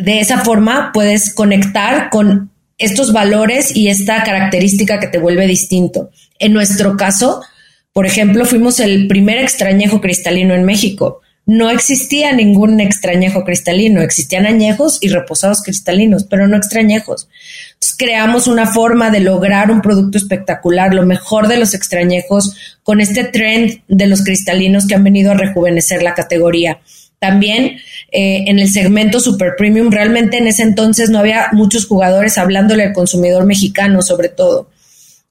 [0.00, 6.10] De esa forma puedes conectar con estos valores y esta característica que te vuelve distinto.
[6.38, 7.42] En nuestro caso,
[7.92, 14.46] por ejemplo, fuimos el primer extrañejo cristalino en México no existía ningún extrañejo cristalino, existían
[14.46, 17.28] añejos y reposados cristalinos, pero no extrañejos.
[17.72, 23.00] Entonces, creamos una forma de lograr un producto espectacular, lo mejor de los extrañejos, con
[23.00, 26.78] este trend de los cristalinos que han venido a rejuvenecer la categoría.
[27.20, 27.76] También
[28.12, 32.84] eh, en el segmento super premium, realmente en ese entonces no había muchos jugadores hablándole
[32.84, 34.70] al consumidor mexicano, sobre todo.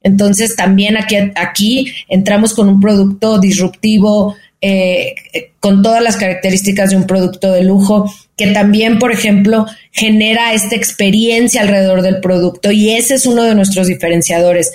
[0.02, 5.16] Entonces también aquí, aquí entramos con un producto disruptivo, eh,
[5.60, 10.76] con todas las características de un producto de lujo, que también, por ejemplo, genera esta
[10.76, 14.72] experiencia alrededor del producto y ese es uno de nuestros diferenciadores.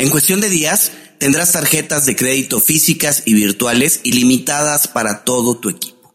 [0.00, 5.68] En cuestión de días, tendrás tarjetas de crédito físicas y virtuales ilimitadas para todo tu
[5.68, 6.14] equipo.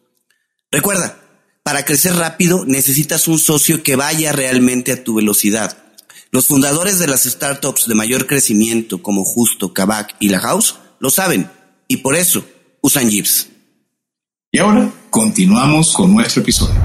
[0.71, 1.19] Recuerda,
[1.63, 5.77] para crecer rápido necesitas un socio que vaya realmente a tu velocidad.
[6.31, 11.09] Los fundadores de las startups de mayor crecimiento como Justo, Kavak y La House lo
[11.09, 11.51] saben
[11.89, 12.45] y por eso
[12.79, 13.49] usan Jeeps.
[14.49, 16.79] Y ahora continuamos con nuestro episodio.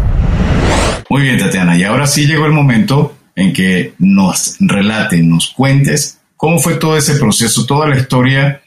[1.08, 6.17] Muy bien, Tatiana, y ahora sí llegó el momento en que nos relaten, nos cuentes
[6.38, 8.62] cómo fue todo ese proceso, toda la historia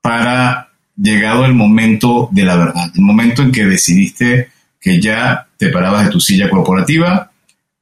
[0.00, 4.50] para llegado el momento de la verdad, el momento en que decidiste
[4.80, 7.30] que ya te parabas de tu silla corporativa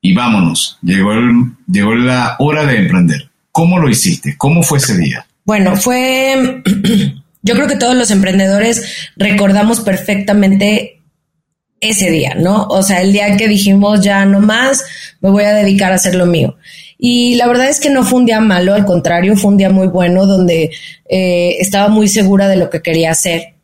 [0.01, 1.13] y vámonos, llegó,
[1.71, 3.29] llegó la hora de emprender.
[3.53, 4.37] ¿Cómo lo hiciste?
[4.37, 5.27] ¿Cómo fue ese día?
[5.45, 6.63] Bueno, fue,
[7.43, 11.03] yo creo que todos los emprendedores recordamos perfectamente
[11.81, 12.67] ese día, ¿no?
[12.69, 14.85] O sea, el día que dijimos ya no más,
[15.21, 16.57] me voy a dedicar a hacer lo mío.
[16.99, 19.71] Y la verdad es que no fue un día malo, al contrario, fue un día
[19.71, 20.71] muy bueno donde
[21.09, 23.55] eh, estaba muy segura de lo que quería hacer.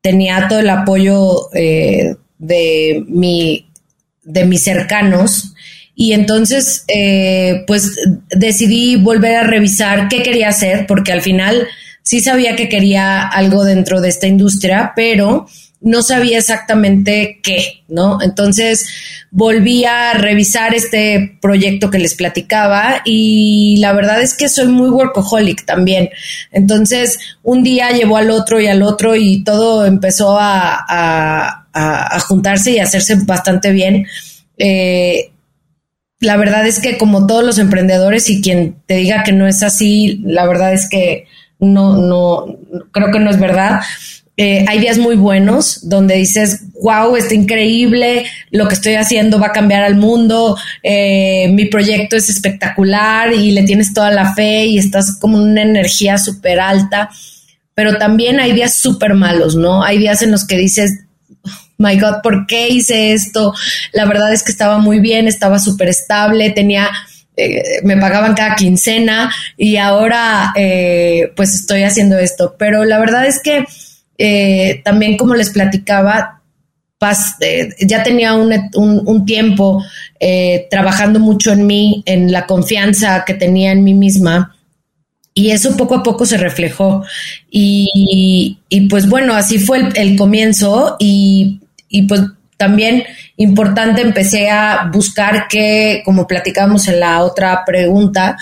[0.00, 3.66] Tenía todo el apoyo eh, de, mi,
[4.22, 5.54] de mis cercanos
[5.94, 7.96] y entonces eh, pues
[8.28, 11.66] decidí volver a revisar qué quería hacer porque al final
[12.02, 15.46] sí sabía que quería algo dentro de esta industria, pero
[15.86, 18.20] no sabía exactamente qué, ¿no?
[18.20, 18.88] Entonces
[19.30, 24.90] volví a revisar este proyecto que les platicaba y la verdad es que soy muy
[24.90, 26.10] workaholic también.
[26.50, 31.68] Entonces un día llevó al otro y al otro y todo empezó a,
[32.26, 34.06] juntarse y a hacerse bastante bien.
[34.58, 35.30] Eh,
[36.18, 39.62] la verdad es que como todos los emprendedores y quien te diga que no es
[39.62, 41.28] así, la verdad es que
[41.60, 42.58] no, no,
[42.90, 43.82] creo que no es verdad.
[44.38, 49.46] Eh, hay días muy buenos donde dices, wow, está increíble, lo que estoy haciendo va
[49.46, 54.66] a cambiar al mundo, eh, mi proyecto es espectacular y le tienes toda la fe
[54.66, 57.08] y estás como una energía súper alta,
[57.72, 59.82] pero también hay días súper malos, ¿no?
[59.82, 61.00] Hay días en los que dices,
[61.78, 63.54] my God, ¿por qué hice esto?
[63.92, 66.90] La verdad es que estaba muy bien, estaba súper estable, tenía...
[67.38, 70.54] Eh, me pagaban cada quincena y ahora
[71.36, 72.56] pues estoy haciendo esto.
[72.58, 73.66] Pero la verdad es que
[74.18, 76.40] eh, también como les platicaba,
[77.40, 79.84] eh, ya tenía un, tiempo
[80.18, 84.56] eh, trabajando mucho en mí, en la confianza que tenía en mí misma.
[85.34, 87.04] Y eso poco a poco se reflejó.
[87.50, 90.96] Y, pues bueno, así fue el, comienzo.
[90.98, 91.60] Y,
[92.08, 92.22] pues
[92.56, 93.04] también
[93.36, 98.38] importante, empecé a buscar qué, como platicamos en la otra pregunta,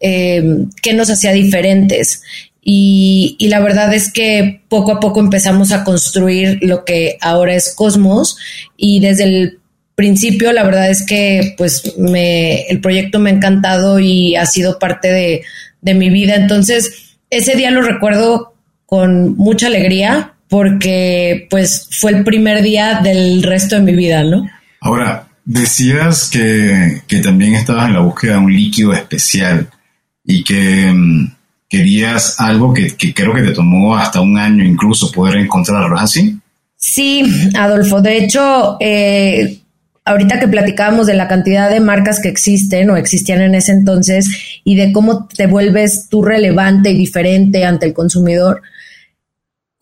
[0.00, 2.22] qué nos hacía diferentes.
[2.62, 7.74] Y, la verdad es que poco a poco empezamos a construir lo que ahora es
[7.74, 8.36] Cosmos
[8.76, 9.58] y desde el
[9.94, 14.78] principio la verdad es que pues me, el proyecto me ha encantado y ha sido
[14.78, 15.42] parte de,
[15.80, 16.34] de mi vida.
[16.34, 18.54] Entonces, ese día lo recuerdo
[18.86, 24.48] con mucha alegría porque pues fue el primer día del resto de mi vida, ¿no?
[24.80, 29.68] Ahora, decías que, que también estabas en la búsqueda de un líquido especial
[30.24, 31.37] y que mm,
[31.68, 36.38] querías algo que, creo que te tomó hasta un año incluso poder encontrarlo, así?
[36.76, 38.00] Sí, Adolfo.
[38.00, 39.58] De hecho, eh,
[40.04, 44.28] ahorita que platicábamos de la cantidad de marcas que existen o existían en ese entonces
[44.64, 48.62] y de cómo te vuelves tú relevante y diferente ante el consumidor,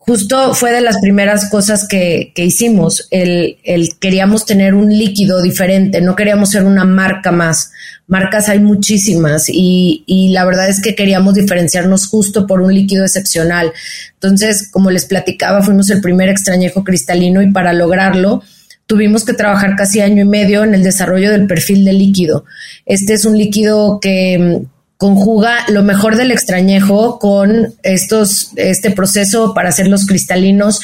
[0.07, 3.07] justo fue de las primeras cosas que, hicimos.
[3.11, 3.57] El,
[3.99, 7.71] queríamos tener un líquido diferente, no queríamos ser una marca más.
[8.07, 13.03] Marcas hay muchísimas y, y, la verdad es que queríamos diferenciarnos justo por un líquido
[13.03, 13.73] excepcional.
[14.13, 18.43] Entonces, como les platicaba, fuimos el primer extrañejo cristalino y para lograrlo
[18.85, 22.45] tuvimos que trabajar casi año y medio en el desarrollo del perfil de líquido.
[22.85, 24.63] Este es un líquido que,
[24.97, 30.81] conjuga lo mejor del extrañejo con estos, este proceso para hacerlos cristalinos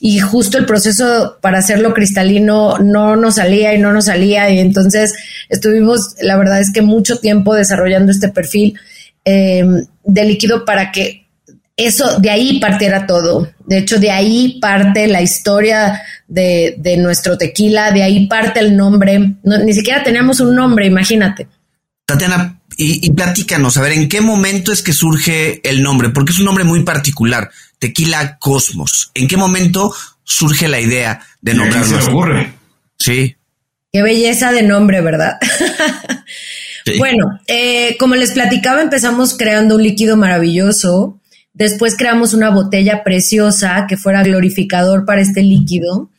[0.00, 4.60] y justo el proceso para hacerlo cristalino no nos salía y no nos salía y
[4.60, 5.14] entonces
[5.48, 8.78] estuvimos, la verdad es que mucho tiempo desarrollando este perfil
[9.24, 11.26] em, de líquido para que
[11.76, 13.50] eso, de ahí partiera todo.
[13.66, 18.74] De hecho, de ahí parte la historia de, de nuestro tequila, de ahí parte el
[18.74, 19.34] nombre.
[19.42, 21.48] ni siquiera teníamos un nombre, imagínate.
[22.06, 26.10] Tatiana, y, platícanos, a ver, ¿en qué momento es que surge el nombre?
[26.10, 29.10] Porque es un nombre muy particular, Tequila Cosmos.
[29.14, 32.00] ¿En qué momento surge la idea de nombrarlo?
[32.00, 32.52] se ocurre?
[32.98, 33.36] Sí.
[33.92, 35.38] Qué belleza de nombre, ¿verdad?
[36.98, 41.20] Bueno, eh, como les platicaba, empezamos creando un líquido maravilloso.
[41.52, 46.10] Después creamos una botella preciosa que fuera glorificador para este líquido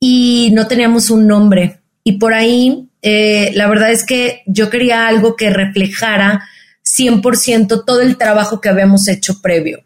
[0.00, 1.80] y no teníamos un nombre.
[2.08, 6.48] Y por ahí eh, la verdad es que yo quería algo que reflejara
[6.84, 9.82] 100% todo el trabajo que habíamos hecho previo,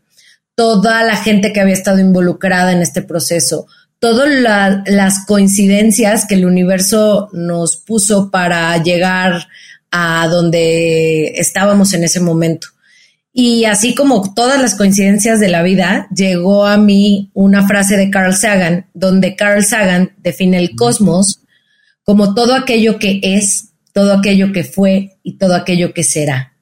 [0.55, 3.67] toda la gente que había estado involucrada en este proceso,
[4.01, 4.29] todas
[4.85, 9.49] las coincidencias que el universo nos puso para llegar
[9.91, 12.69] a donde estábamos en ese momento.
[13.33, 18.11] Y así como todas las coincidencias de la vida, llegó a mí una frase de
[18.11, 21.41] Carl Sagan, donde Carl Sagan define el cosmos
[22.11, 26.55] como todo aquello que es, todo aquello que fue y todo aquello que será.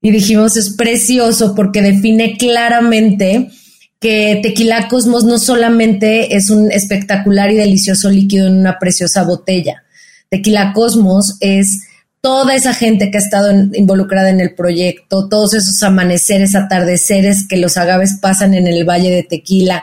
[0.00, 3.50] Y dijimos, es precioso porque define claramente
[3.98, 9.82] que Tequila Cosmos no solamente es un espectacular y delicioso líquido en una preciosa botella.
[10.28, 11.80] Tequila Cosmos es
[12.20, 17.56] toda esa gente que ha estado involucrada en el proyecto, todos esos amaneceres, atardeceres que
[17.56, 19.82] los agaves pasan en el Valle de Tequila,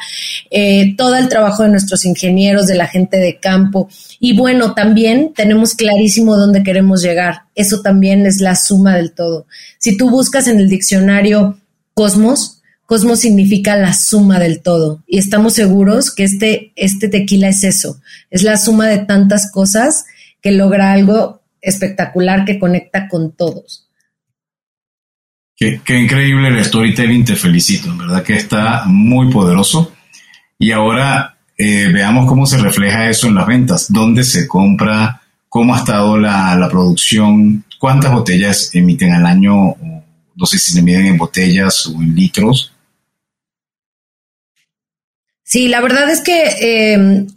[0.52, 3.88] eh, todo el trabajo de nuestros ingenieros, de la gente de campo.
[4.20, 7.44] Y bueno, también tenemos clarísimo dónde queremos llegar.
[7.56, 9.48] Eso también es la suma del todo.
[9.78, 11.60] Si tú buscas en el diccionario
[11.94, 15.04] Cosmos, Cosmos significa la suma del todo.
[15.08, 18.00] Y estamos seguros que este, este tequila es eso.
[18.30, 20.06] Es la suma de tantas cosas
[20.42, 23.90] que logra algo espectacular que conecta con todos.
[25.56, 29.94] Qué, increíble el storytelling, te felicito, en verdad que está muy poderoso.
[30.60, 35.74] Y ahora eh, veamos cómo se refleja eso en las ventas, dónde se compra, cómo
[35.74, 39.76] ha estado la, la producción, cuántas botellas emiten al año,
[40.36, 42.74] no sé si se miden en botellas o en litros.
[45.44, 47.28] Sí, la verdad es que eh,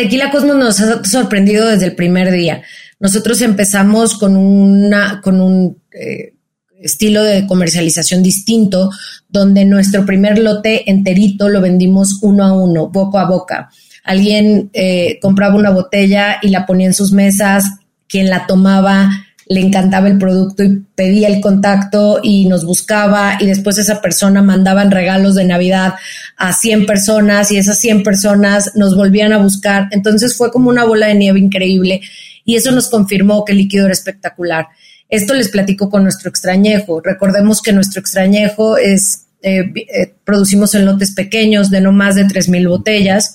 [0.00, 2.62] Tequila Cosmos nos ha sorprendido desde el primer día.
[3.00, 6.32] Nosotros empezamos con un eh,
[6.80, 8.90] estilo de comercialización distinto,
[9.28, 13.70] donde nuestro primer lote enterito lo vendimos uno a uno, boca a boca.
[14.02, 17.64] Alguien eh, compraba una botella y la ponía en sus mesas,
[18.08, 19.10] quien la tomaba
[19.50, 24.42] le encantaba el producto y pedía el contacto y nos buscaba y después esa persona
[24.42, 25.94] mandaban regalos de Navidad
[26.36, 29.88] a 100 personas y esas 100 personas nos volvían a buscar.
[29.90, 32.00] Entonces fue como una bola de nieve increíble
[32.44, 34.68] y eso nos confirmó que el líquido era espectacular.
[35.08, 37.00] Esto les platico con nuestro extrañejo.
[37.00, 42.24] Recordemos que nuestro extrañejo es, eh, eh, producimos en lotes pequeños de no más de
[42.24, 43.34] 3.000 botellas.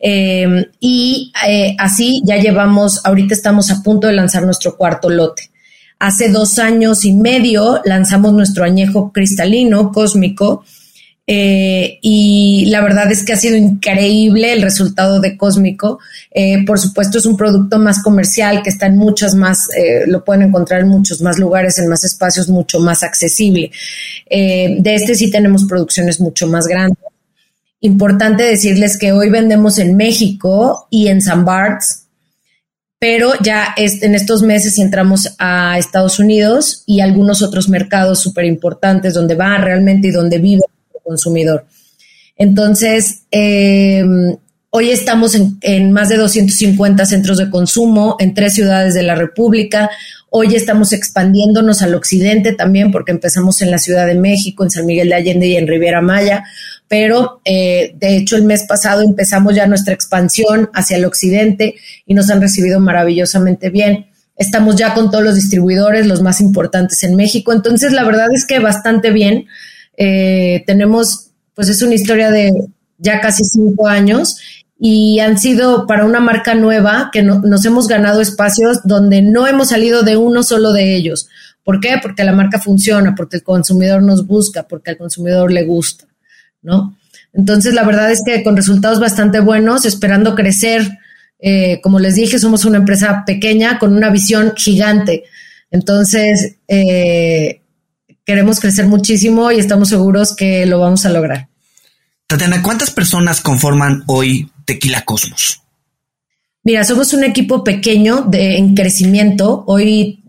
[0.00, 1.32] Eh, y
[1.78, 5.50] así ya llevamos, ahorita estamos a punto de lanzar nuestro cuarto lote.
[5.98, 10.64] Hace dos años y medio lanzamos nuestro añejo cristalino cósmico,
[11.30, 15.98] eh, y la verdad es que ha sido increíble el resultado de Cósmico.
[16.30, 20.24] Eh, por supuesto, es un producto más comercial que está en muchas más, eh, lo
[20.24, 23.70] pueden encontrar en muchos más lugares, en más espacios, mucho más accesible.
[24.30, 26.98] de este sí tenemos producciones mucho más grandes.
[27.80, 32.06] Importante decirles que hoy vendemos en México y en San Barts,
[32.98, 39.14] pero ya en estos meses entramos a Estados Unidos y algunos otros mercados súper importantes
[39.14, 40.62] donde va realmente y donde vive
[41.04, 41.66] consumidor.
[42.36, 44.36] Entonces, em,
[44.78, 49.90] hoy estamos en, más de 250 centros de consumo en tres ciudades de la República.
[50.30, 54.86] Hoy estamos expandiéndonos al occidente también porque empezamos en la Ciudad de México, en San
[54.86, 56.44] Miguel de Allende y en Riviera Maya,
[56.86, 61.74] pero eh, de hecho el mes pasado empezamos ya nuestra expansión hacia el occidente
[62.06, 64.06] y nos han recibido maravillosamente bien.
[64.36, 68.46] Estamos ya con todos los distribuidores, los más importantes en México, entonces la verdad es
[68.46, 69.46] que bastante bien.
[69.96, 72.52] Eh, tenemos, pues es una historia de
[72.98, 74.36] ya casi cinco años
[74.78, 79.70] y han sido para una marca nueva que nos hemos ganado espacios donde no hemos
[79.70, 81.28] salido de uno solo de ellos.
[81.64, 81.96] ¿Por qué?
[82.00, 86.06] Porque la marca funciona, porque el consumidor nos busca, porque al consumidor le gusta,
[86.62, 86.96] ¿no?
[87.32, 90.98] Entonces, la verdad es que con resultados bastante buenos, esperando crecer,
[91.40, 95.24] eh, como les dije, somos una empresa pequeña con una visión gigante.
[95.70, 97.60] Entonces, eh,
[98.24, 101.48] queremos crecer muchísimo y estamos seguros que lo vamos a lograr.
[102.26, 105.62] Tatiana, ¿cuántas personas conforman hoy Tequila Cosmos?
[106.62, 109.64] Mira, somos un equipo pequeño de, en crecimiento.
[109.66, 110.22] Hoy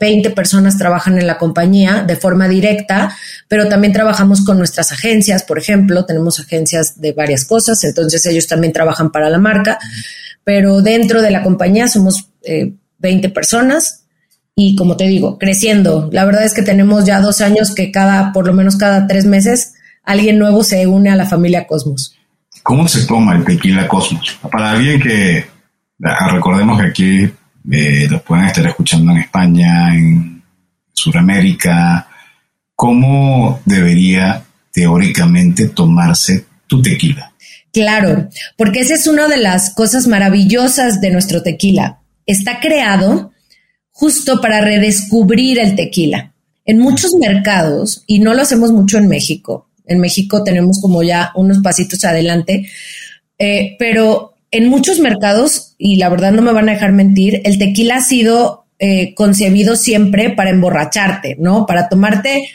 [0.00, 3.16] 20 eh, personas trabajan en la compañía de forma directa,
[3.46, 8.48] pero también trabajamos con nuestras agencias, por ejemplo, tenemos agencias de varias cosas, entonces ellos
[8.48, 9.78] también trabajan para la marca,
[10.42, 12.30] pero dentro de la compañía somos
[12.98, 14.06] 20 eh, personas
[14.56, 16.10] y como te digo, creciendo.
[16.12, 19.26] La verdad es que tenemos ya dos años que cada, por lo menos cada tres
[19.26, 22.16] meses, alguien nuevo se une a la familia Cosmos.
[22.62, 24.38] ¿Cómo se toma el tequila Cosmos?
[24.50, 25.44] Para alguien que,
[26.04, 27.30] ah, recordemos que aquí
[27.70, 30.42] eh, los pueden estar escuchando en España, en
[30.92, 32.08] Sudamérica,
[32.74, 34.42] ¿cómo debería
[34.72, 37.32] teóricamente tomarse tu tequila?
[37.72, 42.00] Claro, porque esa es una de las cosas maravillosas de nuestro tequila.
[42.26, 43.32] Está creado
[43.90, 46.32] justo para redescubrir el tequila.
[46.64, 51.32] En muchos mercados, y no lo hacemos mucho en México, en México tenemos como ya
[51.34, 52.68] unos pasitos adelante,
[53.38, 57.58] eh, pero en muchos mercados, y la verdad no me van a dejar mentir, el
[57.58, 61.66] tequila ha sido eh, concebido siempre para emborracharte, ¿no?
[61.66, 62.48] Para tomarte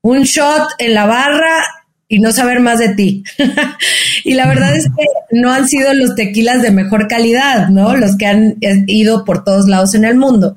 [0.00, 1.62] un shot en la barra
[2.08, 3.24] y no saber más de ti.
[4.24, 7.96] y la verdad es que no han sido los tequilas de mejor calidad, ¿no?
[7.96, 10.56] Los que han eh, ido por todos lados en el mundo.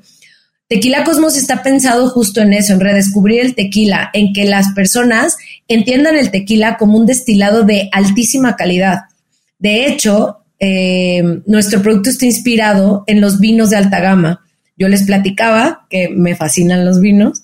[0.68, 5.36] Tequila Cosmos está pensado justo en eso, en redescubrir el tequila, en que las personas
[5.68, 9.00] entiendan el tequila como un destilado de altísima calidad.
[9.58, 14.44] De hecho, eh, nuestro producto está inspirado en los vinos de alta gama.
[14.76, 17.42] Yo les platicaba que me fascinan los vinos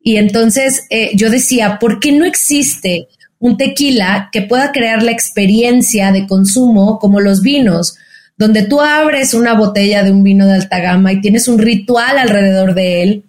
[0.00, 3.08] y entonces eh, yo decía, ¿por qué no existe
[3.38, 7.96] un tequila que pueda crear la experiencia de consumo como los vinos?
[8.38, 12.16] donde tú abres una botella de un vino de alta gama y tienes un ritual
[12.18, 13.24] alrededor de él,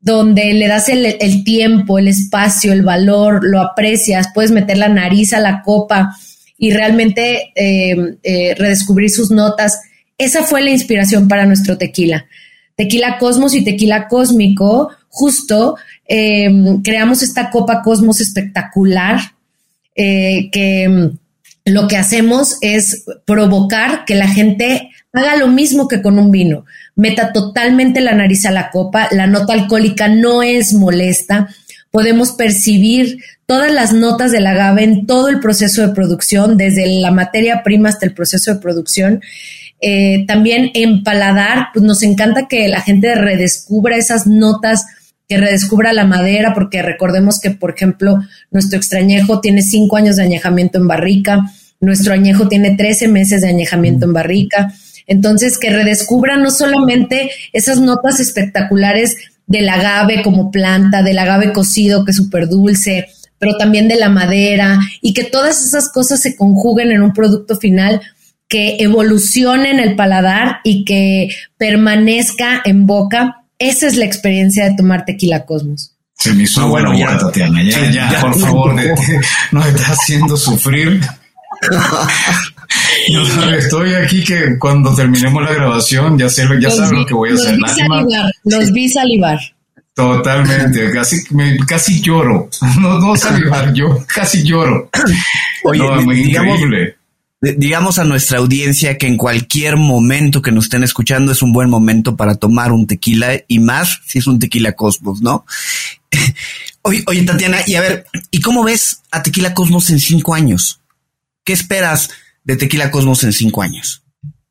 [0.00, 5.32] donde le das el, tiempo, el espacio, el valor, lo aprecias, puedes meter la nariz
[5.32, 6.16] a la copa
[6.56, 9.80] y realmente eh, eh, redescubrir sus notas.
[10.16, 12.26] Esa fue la inspiración para nuestro tequila.
[12.76, 15.76] Tequila Cosmos y Tequila Cósmico, justo
[16.06, 16.48] eh,
[16.84, 19.20] creamos esta copa Cosmos espectacular
[19.96, 21.10] que
[21.64, 26.64] lo que hacemos es provocar que la gente haga lo mismo que con un vino.
[26.94, 31.48] Meta totalmente la nariz a la copa, la nota alcohólica no es molesta,
[31.90, 37.10] podemos percibir todas las notas del agave en todo el proceso de producción, desde la
[37.10, 39.22] materia prima hasta el proceso de producción.
[39.80, 44.86] Eh, también en paladar, pues nos encanta que la gente redescubra esas notas
[45.28, 48.18] que redescubra la madera, porque recordemos que, por ejemplo,
[48.50, 53.48] nuestro extrañejo tiene cinco años de añejamiento en barrica, nuestro añejo tiene 13 meses de
[53.48, 54.72] añejamiento en barrica.
[55.08, 59.16] Entonces, que redescubra no solamente esas notas espectaculares
[59.48, 63.08] del agave como planta, del agave cocido que es súper dulce,
[63.40, 67.56] pero también de la madera y que todas esas cosas se conjuguen en un producto
[67.56, 68.00] final
[68.46, 74.76] que evolucione en el paladar y que permanezca en boca esa es la experiencia de
[74.76, 75.92] tomar tequila Cosmos.
[76.14, 77.62] Se me hizo bueno, ya, Tatiana.
[77.62, 78.74] Ya, ya, por favor,
[79.52, 81.00] nos está haciendo sufrir.
[83.08, 87.30] Yo estoy aquí que cuando terminemos la grabación ya sé, ya saben lo que voy
[87.30, 87.56] a hacer.
[87.56, 89.38] Vi salivar, los vi salivar.
[89.94, 91.16] Totalmente, casi,
[91.66, 92.48] casi lloro.
[92.80, 94.90] No, no salivar, yo casi lloro.
[95.64, 95.82] Oye,
[96.20, 96.98] increíble
[97.40, 101.70] digamos a nuestra audiencia que en cualquier momento que nos estén escuchando es un buen
[101.70, 105.44] momento para tomar un tequila y más si es un tequila Cosmos, ¿no?
[106.82, 110.80] oye, oye, Tatiana, y a ver, ¿y cómo ves a Tequila Cosmos en cinco años?
[111.44, 112.10] ¿Qué esperas
[112.44, 114.02] de Tequila Cosmos en cinco años?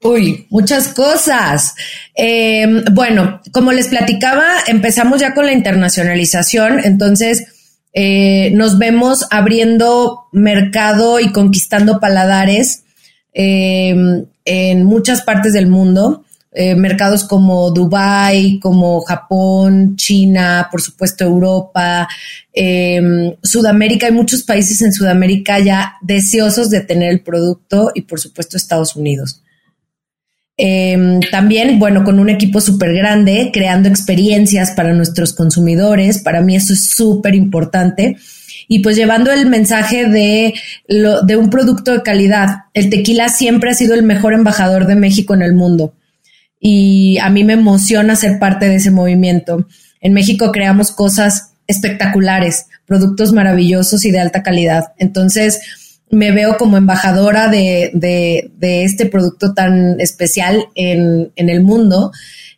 [0.03, 1.73] Uy, muchas cosas.
[2.13, 7.47] Em, bueno, como les platicaba, empezamos ya con la internacionalización, entonces
[7.93, 12.83] eh, nos vemos abriendo mercado y conquistando paladares
[13.33, 16.23] em, en muchas partes del mundo.
[16.59, 22.07] Eh, mercados como Dubai, como Japón, China, por supuesto Europa,
[22.51, 24.07] em, Sudamérica.
[24.07, 28.95] Hay muchos países en Sudamérica ya deseosos de tener el producto y por supuesto Estados
[28.95, 29.43] Unidos.
[30.57, 36.17] Em, también, bueno, con un equipo súper grande, creando experiencias para nuestros consumidores.
[36.17, 38.17] Para mí eso es súper importante.
[38.67, 40.55] Y pues llevando el mensaje de,
[40.87, 42.63] lo, de un producto de calidad.
[42.73, 45.93] El tequila siempre ha sido el mejor embajador de México en el mundo.
[46.59, 49.67] Y a mí me emociona ser parte de ese movimiento.
[50.01, 54.93] En México creamos cosas espectaculares, productos maravillosos y de alta calidad.
[54.97, 55.59] Entonces,
[56.09, 62.11] me veo como embajadora de, de, este producto tan especial en, en el mundo.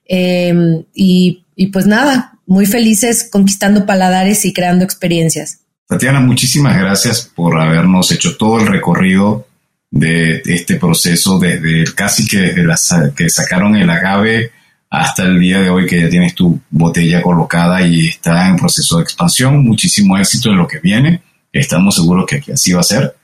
[0.05, 5.59] Em, y, y pues nada, muy felices conquistando paladares y creando experiencias.
[5.87, 9.47] Tatiana, muchísimas gracias por habernos hecho todo el recorrido
[9.91, 12.77] de este proceso desde casi que desde la,
[13.15, 14.51] que sacaron el agave
[14.89, 18.97] hasta el día de hoy que ya tienes tu botella colocada y está en proceso
[18.97, 19.63] de expansión.
[19.63, 21.21] Muchísimo éxito en lo que viene.
[21.51, 23.15] Estamos seguros que así va a ser.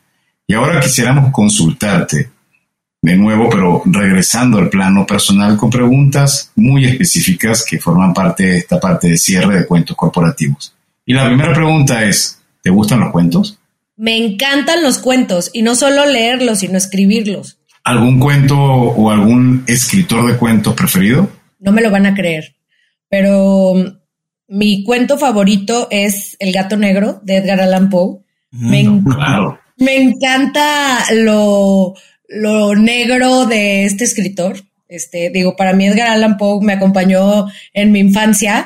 [0.48, 2.30] Y ahora quisiéramos consultarte
[3.02, 8.58] de nuevo, pero regresando al plano personal con preguntas muy específicas que forman parte de
[8.58, 10.74] esta parte de cierre de cuentos corporativos.
[11.06, 13.60] Y la primera pregunta es, ¿te gustan los cuentos?
[13.98, 17.60] Me encantan los cuentos y no solo leerlos, sino escribirlos.
[17.84, 21.30] ¿Algún cuento o algún escritor de cuentos preferido?
[21.60, 22.56] No me lo van a creer,
[23.10, 23.74] pero
[24.48, 28.20] mi cuento favorito es El gato negro de Edgar Allan Poe.
[28.52, 29.60] Mm, claro.
[29.78, 31.96] Me encanta lo,
[32.28, 34.58] lo negro de este escritor.
[34.88, 38.66] Este, digo, para mí Edgar Allan Poe me acompañó en mi infancia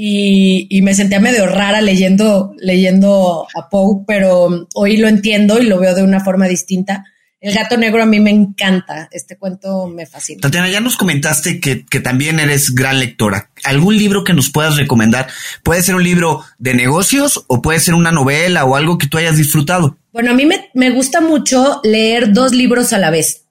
[0.00, 5.66] y, y, me sentía medio rara leyendo, leyendo a Poe, pero hoy lo entiendo y
[5.66, 7.04] lo veo de una forma distinta.
[7.40, 10.40] El gato negro a mí me encanta, este cuento me fascina.
[10.40, 13.50] Tatiana, ya nos comentaste que, que, también eres gran lectora.
[13.64, 15.28] ¿Algún libro que nos puedas recomendar?
[15.64, 19.18] Puede ser un libro de negocios o puede ser una novela o algo que tú
[19.18, 19.98] hayas disfrutado.
[20.12, 23.47] Bueno, a mí me, me gusta mucho leer dos libros a la vez.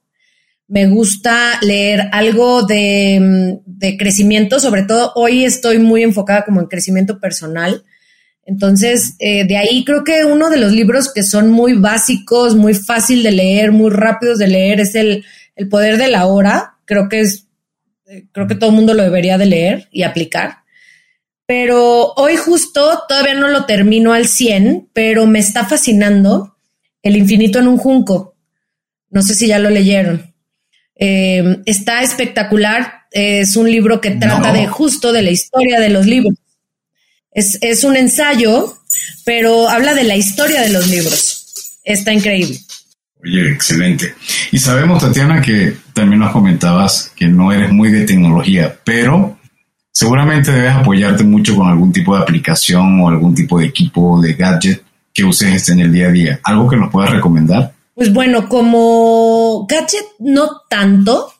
[0.68, 6.68] Me gusta leer algo de, de crecimiento, sobre todo hoy estoy muy enfocada como en
[6.68, 7.86] crecimiento personal
[8.45, 12.74] Entonces, eh, de ahí creo que uno de los libros que son muy básicos, muy
[12.74, 16.78] fácil de leer, muy rápidos de leer, es el, el Poder de la Hora.
[16.86, 17.47] Creo que es,
[18.07, 20.59] eh, creo que todo el mundo lo debería de leer y aplicar.
[21.45, 26.57] Pero hoy justo todavía no lo termino al 100, pero me está fascinando
[27.01, 28.36] El infinito en un junco.
[29.09, 30.27] No sé si ya lo leyeron.
[31.00, 33.06] Eh, está espectacular.
[33.12, 36.36] Es un libro que trata de justo de la historia de los libros.
[37.32, 38.78] Es, es un ensayo,
[39.24, 41.80] pero habla de la historia de los libros.
[41.84, 42.60] Está increíble.
[43.24, 44.14] Oye, excelente.
[44.52, 49.38] Y sabemos, Tatiana, que también nos comentabas que no eres muy de tecnología, pero
[49.91, 54.34] seguramente debes apoyarte mucho con algún tipo de aplicación o algún tipo de equipo de
[54.34, 54.84] gadget
[55.14, 56.39] que uses en el día a día.
[56.43, 57.74] ¿Algo que nos puedas recomendar?
[57.98, 61.34] Pues bueno, como gadget no tanto,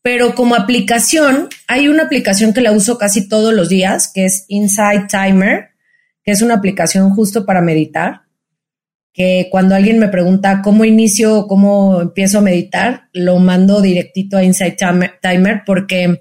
[0.00, 4.44] pero como aplicación, hay una aplicación que la uso casi todos los días, que es
[4.46, 5.70] Insight Timer,
[6.22, 8.20] que es una aplicación justo para meditar,
[9.12, 14.36] que cuando alguien me pregunta cómo inicio o cómo empiezo a meditar, lo mando directito
[14.36, 14.78] a Insight
[15.20, 16.20] Timer porque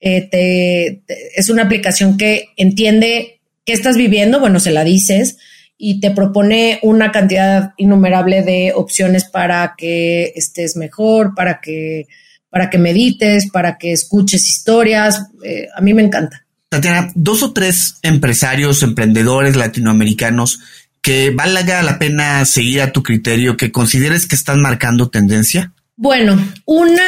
[0.00, 1.02] eh,
[1.36, 5.36] es una aplicación que entiende qué estás viviendo, bueno, se la dices,
[5.78, 12.06] y te propone una cantidad innumerable de opciones para que estés mejor, para que,
[12.48, 15.26] para que medites, para que escuches historias.
[15.44, 16.44] Eh, a mí me encanta.
[16.68, 20.60] Tatiana, dos o tres empresarios, emprendedores latinoamericanos
[21.00, 25.72] que valga la pena seguir a tu criterio, que consideres que están marcando tendencia.
[25.98, 26.36] Bueno,
[26.66, 27.02] una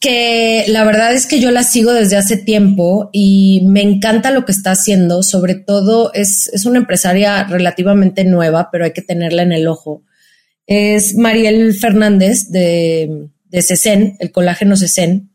[0.00, 4.46] que la verdad es que yo la sigo desde hace tiempo y me encanta lo
[4.46, 9.42] que está haciendo, sobre todo es, es una empresaria relativamente nueva, pero hay que tenerla
[9.42, 10.02] en el ojo.
[10.66, 15.30] Es Mariel Fernández de, de el colágeno CECEN.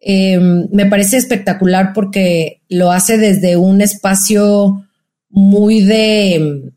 [0.00, 4.84] Em, me parece espectacular porque lo hace desde un espacio
[5.30, 6.72] muy de,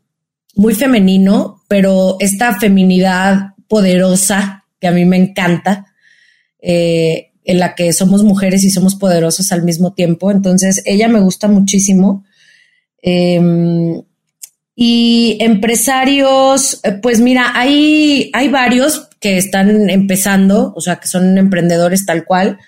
[0.54, 5.86] muy femenino, pero esta feminidad poderosa que a mí me encanta,
[6.60, 10.30] eh, en la que somos mujeres y somos poderosas al mismo tiempo.
[10.30, 12.24] Entonces, ella me gusta muchísimo.
[13.02, 14.02] Em,
[14.74, 21.36] y empresarios, eh, pues mira, hay, hay varios que están empezando, o sea, que son
[21.36, 22.58] emprendedores tal cual,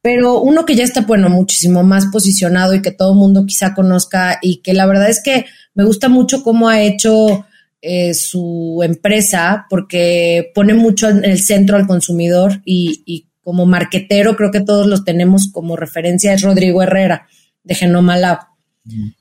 [0.00, 3.74] pero uno que ya está, bueno, muchísimo más posicionado y que todo el mundo quizá
[3.74, 7.44] conozca y que la verdad es que me gusta mucho cómo ha hecho
[7.82, 14.50] eh, su empresa porque pone mucho en el centro al consumidor y, como marquetero creo
[14.50, 17.28] que todos los tenemos como referencia es Rodrigo Herrera
[17.62, 18.40] de Genoma Lab.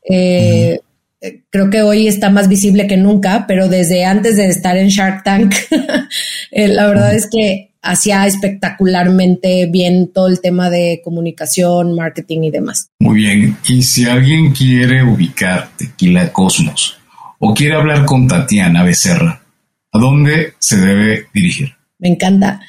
[0.10, 0.80] Eh,
[1.22, 4.88] eh, creo que hoy está más visible que nunca, pero desde antes de estar en
[4.88, 5.54] Shark Tank,
[6.52, 12.90] la verdad es que hacía espectacularmente bien todo el tema de comunicación, marketing y demás.
[13.00, 13.58] Muy bien.
[13.68, 16.98] Y si alguien quiere ubicar Tequila Cosmos,
[17.40, 19.42] o quiere hablar con Tatiana Becerra,
[19.92, 21.74] ¿a dónde se debe dirigir?
[22.00, 22.62] Me encanta.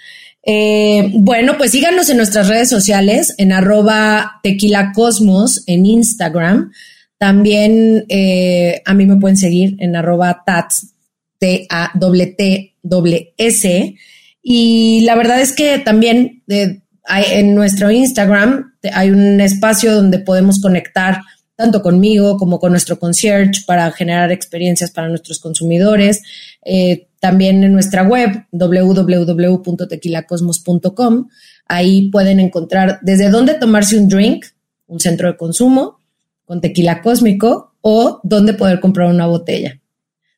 [0.49, 6.71] Eh, bueno, pues síganos en nuestras redes sociales, en arroba tequila cosmos en Instagram.
[7.19, 10.95] También eh, a mí me pueden seguir en arroba tats,
[11.39, 13.95] t a t t s
[14.43, 20.61] Y la verdad es que también eh, en nuestro Instagram hay un espacio donde podemos
[20.61, 21.23] conectar
[21.57, 26.23] tanto conmigo como con nuestro concierge para generar experiencias para nuestros consumidores.
[26.65, 31.29] Eh, también en nuestra web www.tequilacosmos.com.
[31.67, 34.45] Ahí pueden encontrar desde dónde tomarse un drink,
[34.87, 35.99] un centro de consumo
[36.45, 39.81] con tequila cósmico o dónde poder comprar una botella.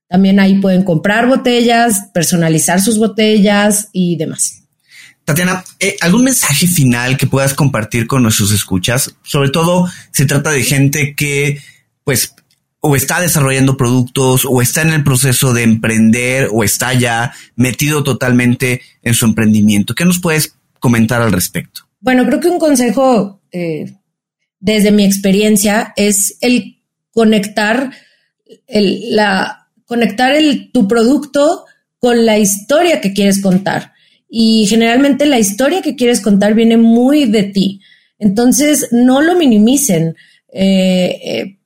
[0.08, 4.67] También ahí pueden comprar botellas, personalizar sus botellas y demás.
[5.29, 9.14] Tatiana, eh, ¿algún mensaje final que puedas compartir con nuestros escuchas?
[9.22, 11.61] Sobre todo, se trata de gente que,
[12.03, 12.35] pues,
[12.81, 18.03] o está desarrollando productos, o está en el proceso de emprender, o está ya metido
[18.03, 19.95] totalmente en su emprendimiento.
[19.95, 21.83] ¿Qué nos puedes comentar al respecto?
[22.01, 23.99] Bueno, creo que un consejo, eh,
[24.61, 27.91] desde mi experiencia, es el conectar
[28.66, 31.66] la, conectar el, tu producto
[31.99, 33.93] con la historia que quieres contar
[34.29, 37.81] y generalmente la historia que quieres contar viene muy de ti.
[38.18, 40.16] Entonces, no lo minimicen.
[40.53, 41.59] Eh, eh,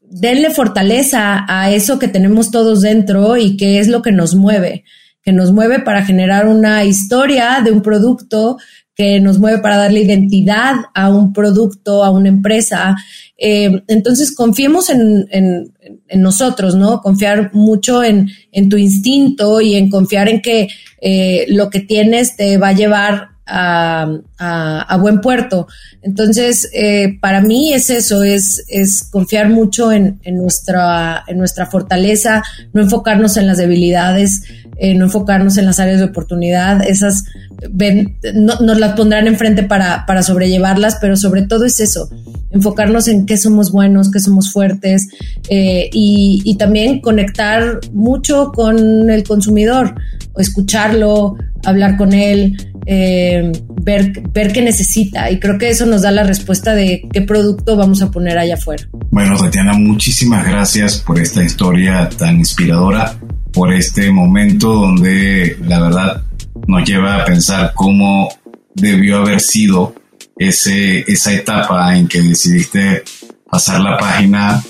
[0.00, 4.84] denle fortaleza a eso que tenemos todos dentro y que es lo que nos mueve,
[5.22, 8.58] que nos mueve para generar una historia de un producto,
[8.94, 12.96] que nos mueve para darle identidad a un producto, a una empresa.
[13.38, 15.72] Eh, entonces, confiemos en, en,
[16.20, 17.00] nosotros, ¿no?
[17.00, 20.68] Confiar mucho en, en, tu instinto y en confiar en que
[21.00, 25.66] eh, lo que tienes te va a llevar a, buen puerto.
[26.02, 32.42] Entonces, eh, para mí es eso, es, es confiar mucho en, nuestra, en nuestra fortaleza,
[32.72, 34.42] no enfocarnos en las debilidades,
[34.82, 37.22] eh, no enfocarnos en las áreas de oportunidad, esas
[37.70, 42.10] ven, no, nos las pondrán enfrente para, para sobrellevarlas, pero sobre todo es eso,
[42.50, 45.06] enfocarnos en qué somos buenos, qué somos fuertes
[45.48, 49.94] eh, y, también conectar mucho con el consumidor,
[50.36, 52.56] escucharlo, hablar con él,
[52.86, 53.52] eh,
[53.82, 55.30] ver, ver qué necesita.
[55.30, 58.54] Y creo que eso nos da la respuesta de qué producto vamos a poner allá
[58.54, 58.82] afuera.
[59.12, 63.14] Bueno, Tatiana, muchísimas gracias por esta historia tan inspiradora,
[63.52, 66.22] por este momento donde la verdad
[66.66, 68.28] nos lleva a pensar cómo
[68.74, 69.94] debió haber sido
[70.36, 73.02] ese, esa etapa en que decidiste
[73.50, 74.62] pasar la página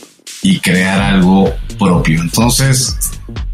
[0.43, 2.20] y crear algo propio.
[2.20, 2.97] Entonces,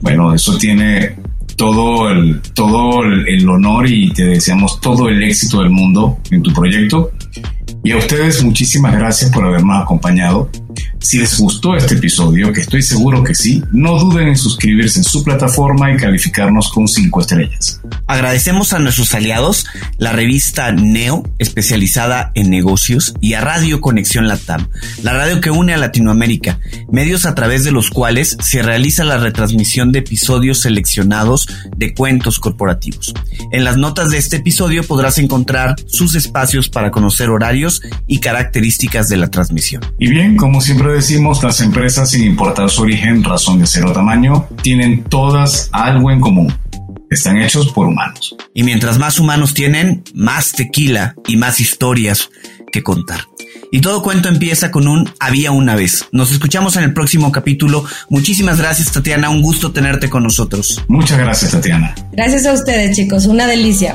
[0.00, 1.16] bueno, eso tiene
[1.56, 6.52] todo el, todo el honor y te deseamos todo el éxito del mundo en tu
[6.52, 7.10] proyecto.
[7.84, 10.50] Y a ustedes muchísimas gracias por habernos acompañado.
[11.00, 15.04] Si les gustó este episodio, que estoy seguro que sí, no duden en suscribirse en
[15.04, 17.80] su plataforma y calificarnos con 5 estrellas.
[18.06, 24.68] Agradecemos a nuestros aliados, la revista Neo, especializada en negocios, y a Radio Conexión Latam,
[25.02, 26.58] la radio que une a Latinoamérica,
[26.90, 32.40] medios a través de los cuales se realiza la retransmisión de episodios seleccionados de cuentos
[32.40, 33.14] corporativos.
[33.52, 39.08] En las notas de este episodio podrás encontrar sus espacios para conocer horarios y características
[39.08, 39.82] de la transmisión.
[39.98, 43.92] Y bien, como siempre decimos, las empresas, sin importar su origen, razón de ser o
[43.92, 46.52] tamaño, tienen todas algo en común.
[47.10, 48.36] Están hechos por humanos.
[48.54, 52.30] Y mientras más humanos tienen, más tequila y más historias
[52.70, 53.20] que contar.
[53.70, 56.06] Y todo cuento empieza con un había una vez.
[56.12, 57.84] Nos escuchamos en el próximo capítulo.
[58.08, 59.30] Muchísimas gracias, Tatiana.
[59.30, 60.84] Un gusto tenerte con nosotros.
[60.88, 61.94] Muchas gracias, Tatiana.
[62.12, 63.26] Gracias a ustedes, chicos.
[63.26, 63.94] Una delicia.